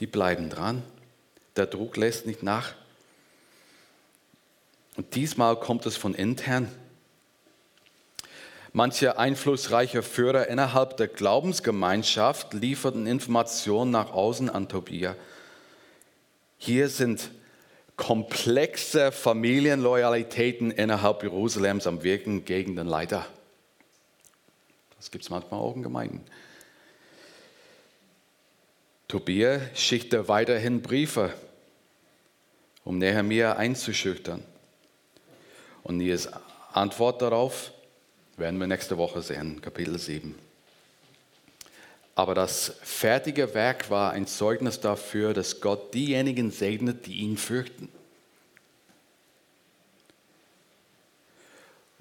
Die 0.00 0.06
bleiben 0.06 0.50
dran, 0.50 0.82
der 1.56 1.66
Druck 1.66 1.96
lässt 1.96 2.26
nicht 2.26 2.42
nach. 2.42 2.74
Und 4.96 5.14
diesmal 5.14 5.58
kommt 5.58 5.86
es 5.86 5.96
von 5.96 6.14
intern. 6.14 6.70
Manche 8.72 9.18
einflussreiche 9.18 10.02
Führer 10.02 10.48
innerhalb 10.48 10.96
der 10.98 11.08
Glaubensgemeinschaft 11.08 12.52
lieferten 12.52 13.06
Informationen 13.06 13.90
nach 13.90 14.12
außen 14.12 14.50
an 14.50 14.68
Tobia. 14.68 15.16
Hier 16.58 16.88
sind 16.88 17.30
komplexe 17.96 19.12
Familienloyalitäten 19.12 20.70
innerhalb 20.70 21.22
Jerusalems 21.22 21.86
am 21.86 22.02
Wirken 22.02 22.44
gegen 22.44 22.76
den 22.76 22.86
Leiter. 22.86 23.26
Das 24.98 25.10
gibt 25.10 25.24
es 25.24 25.30
manchmal 25.30 25.60
auch 25.60 25.74
in 25.74 25.82
Gemeinden. 25.82 26.24
Tobia 29.08 29.60
schickte 29.74 30.28
weiterhin 30.28 30.82
Briefe, 30.82 31.32
um 32.86 32.98
Nehemiah 32.98 33.54
einzuschüchtern. 33.54 34.42
Und 35.82 35.98
Nies 35.98 36.28
Antwort 36.72 37.20
darauf 37.20 37.72
werden 38.36 38.60
wir 38.60 38.68
nächste 38.68 38.96
Woche 38.96 39.22
sehen, 39.22 39.60
Kapitel 39.60 39.98
7. 39.98 40.36
Aber 42.14 42.34
das 42.34 42.74
fertige 42.82 43.54
Werk 43.54 43.90
war 43.90 44.12
ein 44.12 44.28
Zeugnis 44.28 44.78
dafür, 44.78 45.34
dass 45.34 45.60
Gott 45.60 45.94
diejenigen 45.94 46.50
segnet, 46.52 47.06
die 47.06 47.16
ihn 47.16 47.36
fürchten. 47.36 47.88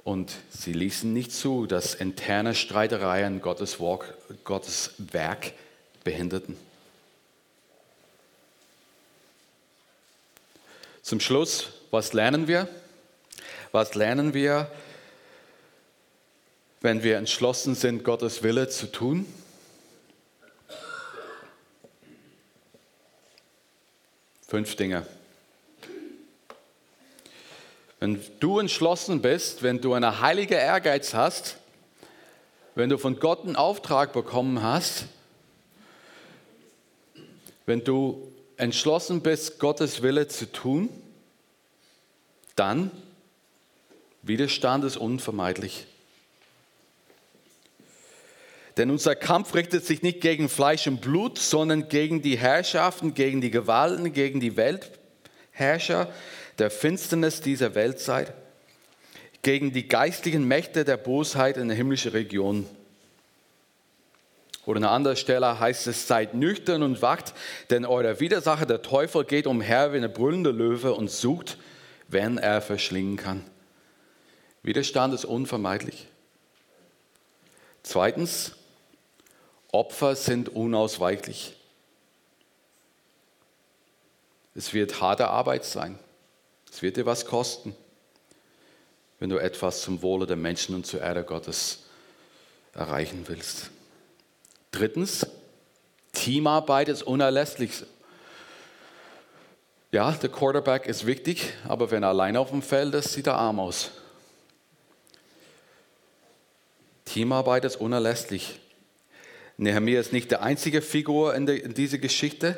Und 0.03 0.33
sie 0.51 0.73
ließen 0.73 1.11
nicht 1.11 1.31
zu, 1.31 1.65
dass 1.65 1.95
interne 1.95 2.53
Streitereien 2.53 3.41
Gottes 3.41 3.79
Werk 3.79 5.53
behinderten. 6.03 6.55
Zum 11.05 11.19
Schluss, 11.19 11.67
was 11.91 12.13
lernen 12.13 12.47
wir? 12.47 12.67
Was 13.71 13.93
lernen 13.93 14.33
wir, 14.33 14.71
wenn 16.81 17.03
wir 17.03 17.17
entschlossen 17.17 17.75
sind, 17.75 18.03
Gottes 18.03 18.41
Wille 18.41 18.69
zu 18.69 18.91
tun? 18.91 19.31
Fünf 24.47 24.75
Dinge. 24.77 25.05
Wenn 27.99 28.19
du 28.39 28.57
entschlossen 28.57 29.21
bist, 29.21 29.61
wenn 29.61 29.81
du 29.81 29.93
einen 29.93 30.21
heiligen 30.21 30.57
Ehrgeiz 30.57 31.13
hast, 31.13 31.57
wenn 32.73 32.89
du 32.89 32.97
von 32.97 33.19
Gott 33.19 33.43
einen 33.43 33.55
Auftrag 33.55 34.11
bekommen 34.11 34.63
hast, 34.63 35.05
wenn 37.67 37.83
du 37.83 38.34
entschlossen 38.57 39.21
bist, 39.21 39.59
Gottes 39.59 40.01
Wille 40.01 40.27
zu 40.27 40.51
tun, 40.51 40.89
dann 42.55 42.91
Widerstand 44.21 44.83
ist 44.83 44.97
unvermeidlich. 44.97 45.85
Denn 48.77 48.89
unser 48.89 49.15
Kampf 49.15 49.53
richtet 49.53 49.85
sich 49.85 50.01
nicht 50.01 50.19
gegen 50.19 50.49
Fleisch 50.49 50.87
und 50.87 50.99
Blut, 50.99 51.37
sondern 51.37 51.87
gegen 51.87 52.21
die 52.21 52.37
Herrschaften, 52.37 53.13
gegen 53.13 53.39
die 53.39 53.51
Gewalten, 53.51 54.11
gegen 54.11 54.39
die 54.39 54.57
Weltherrscher 54.57 56.11
der 56.57 56.71
Finsternis 56.71 57.41
dieser 57.41 57.75
Weltzeit, 57.75 58.33
gegen 59.43 59.71
die 59.71 59.87
geistlichen 59.87 60.47
Mächte 60.47 60.83
der 60.83 60.97
Bosheit 60.97 61.57
in 61.57 61.67
der 61.67 61.77
himmlischen 61.77 62.11
Region. 62.11 62.65
Oder 64.65 64.77
an 64.77 64.83
einer 64.83 64.93
anderen 64.93 65.17
Stelle 65.17 65.59
heißt 65.59 65.87
es, 65.87 66.07
seid 66.07 66.33
nüchtern 66.33 66.81
und 66.81 67.01
wacht, 67.01 67.33
denn 67.69 67.85
euer 67.85 68.19
Widersacher, 68.19 68.65
der 68.65 68.81
Teufel, 68.81 69.23
geht 69.23 69.47
umher 69.47 69.93
wie 69.93 69.97
eine 69.97 70.09
brüllende 70.09 70.51
Löwe 70.51 70.93
und 70.93 71.11
sucht, 71.11 71.57
wenn 72.07 72.37
er 72.37 72.61
verschlingen 72.61 73.17
kann. 73.17 73.43
Widerstand 74.63 75.13
ist 75.13 75.25
unvermeidlich. 75.25 76.07
Zweitens, 77.83 78.53
Opfer 79.71 80.15
sind 80.15 80.49
unausweichlich. 80.49 81.55
Es 84.55 84.73
wird 84.73 85.01
harte 85.01 85.27
Arbeit 85.27 85.65
sein. 85.65 85.99
Es 86.71 86.81
wird 86.81 86.97
dir 86.97 87.05
was 87.05 87.25
kosten, 87.25 87.75
wenn 89.19 89.29
du 89.29 89.37
etwas 89.37 89.81
zum 89.81 90.01
Wohle 90.01 90.25
der 90.25 90.37
Menschen 90.37 90.73
und 90.73 90.85
zur 90.87 91.01
Erde 91.01 91.23
Gottes 91.23 91.83
erreichen 92.73 93.25
willst. 93.27 93.69
Drittens, 94.75 95.25
Teamarbeit 96.11 96.89
ist 96.89 97.03
unerlässlich. 97.03 97.71
Ja, 99.93 100.11
der 100.11 100.29
Quarterback 100.29 100.85
ist 100.85 101.05
wichtig, 101.05 101.53
aber 101.65 101.91
wenn 101.91 102.03
er 102.03 102.09
allein 102.09 102.35
auf 102.35 102.49
dem 102.49 102.61
Feld 102.61 102.93
ist, 102.93 103.13
sieht 103.13 103.27
er 103.27 103.35
arm 103.35 103.61
aus. 103.61 103.91
Teamarbeit 107.05 107.63
ist 107.63 107.77
unerlässlich. 107.77 108.59
Nehemiah 109.55 110.01
ist 110.01 110.11
nicht 110.11 110.31
die 110.31 110.35
einzige 110.35 110.81
Figur 110.81 111.33
in, 111.35 111.47
in 111.47 111.73
dieser 111.73 111.97
Geschichte. 111.97 112.57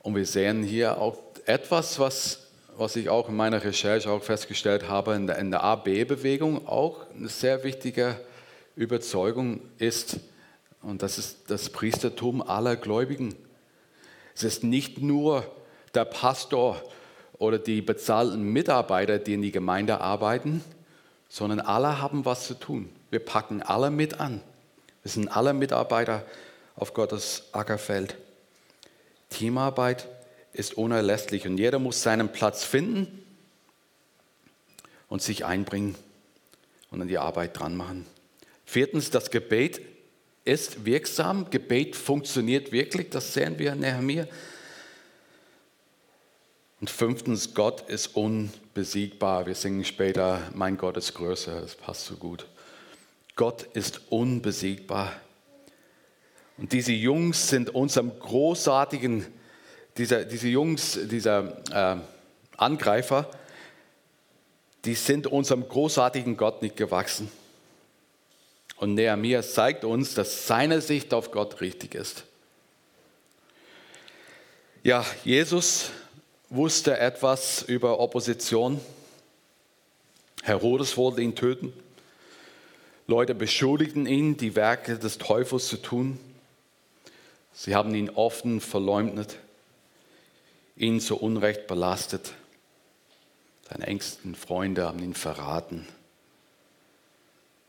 Und 0.00 0.16
wir 0.16 0.26
sehen 0.26 0.64
hier 0.64 0.98
auch 0.98 1.18
etwas, 1.46 2.00
was, 2.00 2.48
was 2.76 2.96
ich 2.96 3.08
auch 3.08 3.28
in 3.28 3.36
meiner 3.36 3.62
Recherche 3.62 4.10
auch 4.10 4.24
festgestellt 4.24 4.88
habe, 4.88 5.14
in 5.14 5.28
der, 5.28 5.38
in 5.38 5.52
der 5.52 5.62
AB-Bewegung 5.62 6.66
auch 6.66 7.06
eine 7.16 7.28
sehr 7.28 7.62
wichtige 7.62 8.18
Überzeugung 8.74 9.60
ist, 9.78 10.18
und 10.84 11.02
das 11.02 11.18
ist 11.18 11.38
das 11.48 11.70
Priestertum 11.70 12.42
aller 12.42 12.76
Gläubigen. 12.76 13.34
Es 14.34 14.44
ist 14.44 14.64
nicht 14.64 14.98
nur 14.98 15.44
der 15.94 16.04
Pastor 16.04 16.82
oder 17.38 17.58
die 17.58 17.82
bezahlten 17.82 18.42
Mitarbeiter, 18.42 19.18
die 19.18 19.34
in 19.34 19.42
die 19.42 19.52
Gemeinde 19.52 20.00
arbeiten, 20.00 20.62
sondern 21.28 21.60
alle 21.60 22.00
haben 22.00 22.24
was 22.24 22.46
zu 22.46 22.54
tun. 22.54 22.88
Wir 23.10 23.20
packen 23.20 23.62
alle 23.62 23.90
mit 23.90 24.20
an. 24.20 24.40
Wir 25.02 25.10
sind 25.10 25.28
alle 25.28 25.52
Mitarbeiter 25.52 26.24
auf 26.76 26.94
Gottes 26.94 27.44
Ackerfeld. 27.52 28.16
Teamarbeit 29.30 30.06
ist 30.52 30.74
unerlässlich 30.76 31.46
und 31.46 31.58
jeder 31.58 31.78
muss 31.78 32.02
seinen 32.02 32.30
Platz 32.30 32.64
finden 32.64 33.24
und 35.08 35.22
sich 35.22 35.44
einbringen 35.44 35.94
und 36.90 37.02
an 37.02 37.08
die 37.08 37.18
Arbeit 37.18 37.58
dran 37.58 37.76
machen. 37.76 38.06
Viertens, 38.64 39.10
das 39.10 39.30
Gebet 39.30 39.80
ist 40.44 40.84
wirksam. 40.84 41.50
Gebet 41.50 41.96
funktioniert 41.96 42.72
wirklich, 42.72 43.10
das 43.10 43.32
sehen 43.32 43.58
wir 43.58 43.72
in 43.72 43.80
Nehemiah. 43.80 44.26
Und 46.80 46.90
fünftens, 46.90 47.54
Gott 47.54 47.88
ist 47.88 48.08
unbesiegbar. 48.14 49.46
Wir 49.46 49.54
singen 49.54 49.84
später, 49.84 50.42
mein 50.54 50.76
Gott 50.76 50.96
ist 50.96 51.14
größer, 51.14 51.62
das 51.62 51.74
passt 51.74 52.04
so 52.04 52.16
gut. 52.16 52.46
Gott 53.36 53.62
ist 53.72 54.02
unbesiegbar. 54.10 55.12
Und 56.58 56.72
diese 56.72 56.92
Jungs 56.92 57.48
sind 57.48 57.74
unserem 57.74 58.16
großartigen, 58.18 59.26
dieser, 59.96 60.24
diese 60.24 60.48
Jungs, 60.48 60.98
dieser 61.10 61.62
äh, 61.72 62.00
Angreifer, 62.56 63.30
die 64.84 64.94
sind 64.94 65.26
unserem 65.26 65.66
großartigen 65.66 66.36
Gott 66.36 66.62
nicht 66.62 66.76
gewachsen. 66.76 67.30
Und 68.84 68.92
Nehemiah 68.96 69.42
zeigt 69.42 69.82
uns, 69.82 70.12
dass 70.12 70.46
seine 70.46 70.82
Sicht 70.82 71.14
auf 71.14 71.30
Gott 71.30 71.62
richtig 71.62 71.94
ist. 71.94 72.24
Ja, 74.82 75.06
Jesus 75.24 75.88
wusste 76.50 76.98
etwas 76.98 77.62
über 77.62 77.98
Opposition. 77.98 78.78
Herodes 80.42 80.98
wollte 80.98 81.22
ihn 81.22 81.34
töten. 81.34 81.72
Leute 83.06 83.34
beschuldigten 83.34 84.04
ihn, 84.04 84.36
die 84.36 84.54
Werke 84.54 84.98
des 84.98 85.16
Teufels 85.16 85.68
zu 85.68 85.78
tun. 85.78 86.20
Sie 87.54 87.74
haben 87.74 87.94
ihn 87.94 88.10
offen 88.10 88.60
verleumdet, 88.60 89.38
ihn 90.76 91.00
zu 91.00 91.16
Unrecht 91.16 91.68
belastet. 91.68 92.34
Seine 93.66 93.86
engsten 93.86 94.34
Freunde 94.34 94.86
haben 94.86 95.02
ihn 95.02 95.14
verraten. 95.14 95.88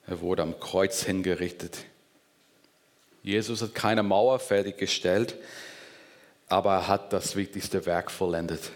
Er 0.07 0.21
wurde 0.21 0.43
am 0.43 0.59
Kreuz 0.59 1.03
hingerichtet. 1.03 1.85
Jesus 3.23 3.61
hat 3.61 3.73
keine 3.73 4.03
Mauer 4.03 4.39
fertiggestellt, 4.39 5.35
aber 6.47 6.73
er 6.73 6.87
hat 6.87 7.11
das 7.11 7.35
wichtigste 7.35 7.85
Werk 7.87 8.11
vollendet. 8.11 8.71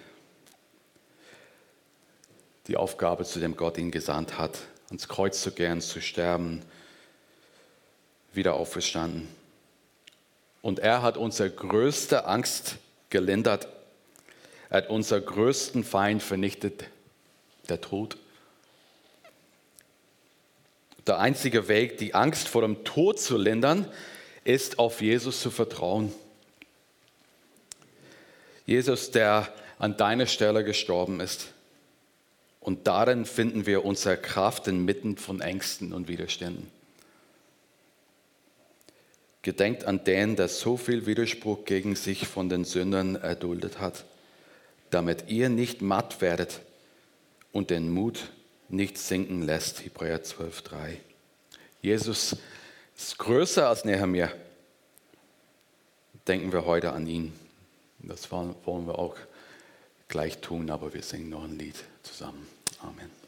Die 2.67 2.77
Aufgabe, 2.77 3.25
zu 3.25 3.39
dem 3.39 3.55
Gott 3.55 3.77
ihn 3.77 3.91
gesandt 3.91 4.39
hat, 4.39 4.57
ans 4.87 5.07
Kreuz 5.07 5.41
zu 5.41 5.51
gehen, 5.51 5.81
zu 5.81 6.01
sterben, 6.01 6.63
wieder 8.33 8.55
auferstanden. 8.55 9.27
Und 10.61 10.79
er 10.79 11.01
hat 11.03 11.17
unsere 11.17 11.49
größte 11.49 12.25
Angst 12.25 12.77
gelindert. 13.09 13.67
Er 14.69 14.77
hat 14.77 14.89
unseren 14.89 15.25
größten 15.25 15.83
Feind 15.83 16.21
vernichtet, 16.21 16.85
der 17.69 17.81
Tod. 17.81 18.17
Der 21.07 21.19
einzige 21.19 21.67
Weg, 21.67 21.97
die 21.97 22.13
Angst 22.13 22.47
vor 22.47 22.61
dem 22.61 22.83
Tod 22.83 23.19
zu 23.19 23.37
lindern, 23.37 23.87
ist 24.43 24.79
auf 24.79 25.01
Jesus 25.01 25.41
zu 25.41 25.51
vertrauen. 25.51 26.11
Jesus, 28.65 29.11
der 29.11 29.51
an 29.79 29.97
deiner 29.97 30.27
Stelle 30.27 30.63
gestorben 30.63 31.19
ist. 31.19 31.53
Und 32.59 32.87
darin 32.87 33.25
finden 33.25 33.65
wir 33.65 33.85
unsere 33.85 34.17
Kraft 34.17 34.67
inmitten 34.67 35.17
von 35.17 35.41
Ängsten 35.41 35.93
und 35.93 36.07
Widerständen. 36.07 36.69
Gedenkt 39.41 39.85
an 39.85 40.03
den, 40.03 40.35
der 40.35 40.49
so 40.49 40.75
viel 40.75 41.05
Widerspruch 41.05 41.63
gegen 41.63 41.95
sich 41.95 42.27
von 42.27 42.49
den 42.49 42.65
Sündern 42.65 43.15
erduldet 43.15 43.79
hat, 43.79 44.03
damit 44.89 45.29
ihr 45.29 45.47
nicht 45.47 45.81
matt 45.81 46.21
werdet 46.21 46.59
und 47.53 47.69
den 47.69 47.89
Mut 47.89 48.29
nicht 48.69 48.97
sinken 48.97 49.41
lässt. 49.41 49.83
Hebräer 49.83 50.23
12,3. 50.23 50.97
Jesus 51.81 52.35
ist 52.95 53.17
größer 53.17 53.67
als 53.67 53.85
Nehemiah. 53.85 54.31
Denken 56.27 56.51
wir 56.51 56.65
heute 56.65 56.91
an 56.91 57.07
ihn. 57.07 57.33
Das 57.99 58.31
wollen 58.31 58.55
wir 58.65 58.97
auch 58.97 59.15
gleich 60.07 60.39
tun, 60.39 60.69
aber 60.69 60.93
wir 60.93 61.03
singen 61.03 61.29
noch 61.29 61.43
ein 61.43 61.57
Lied 61.57 61.75
zusammen. 62.03 62.47
Amen. 62.81 63.18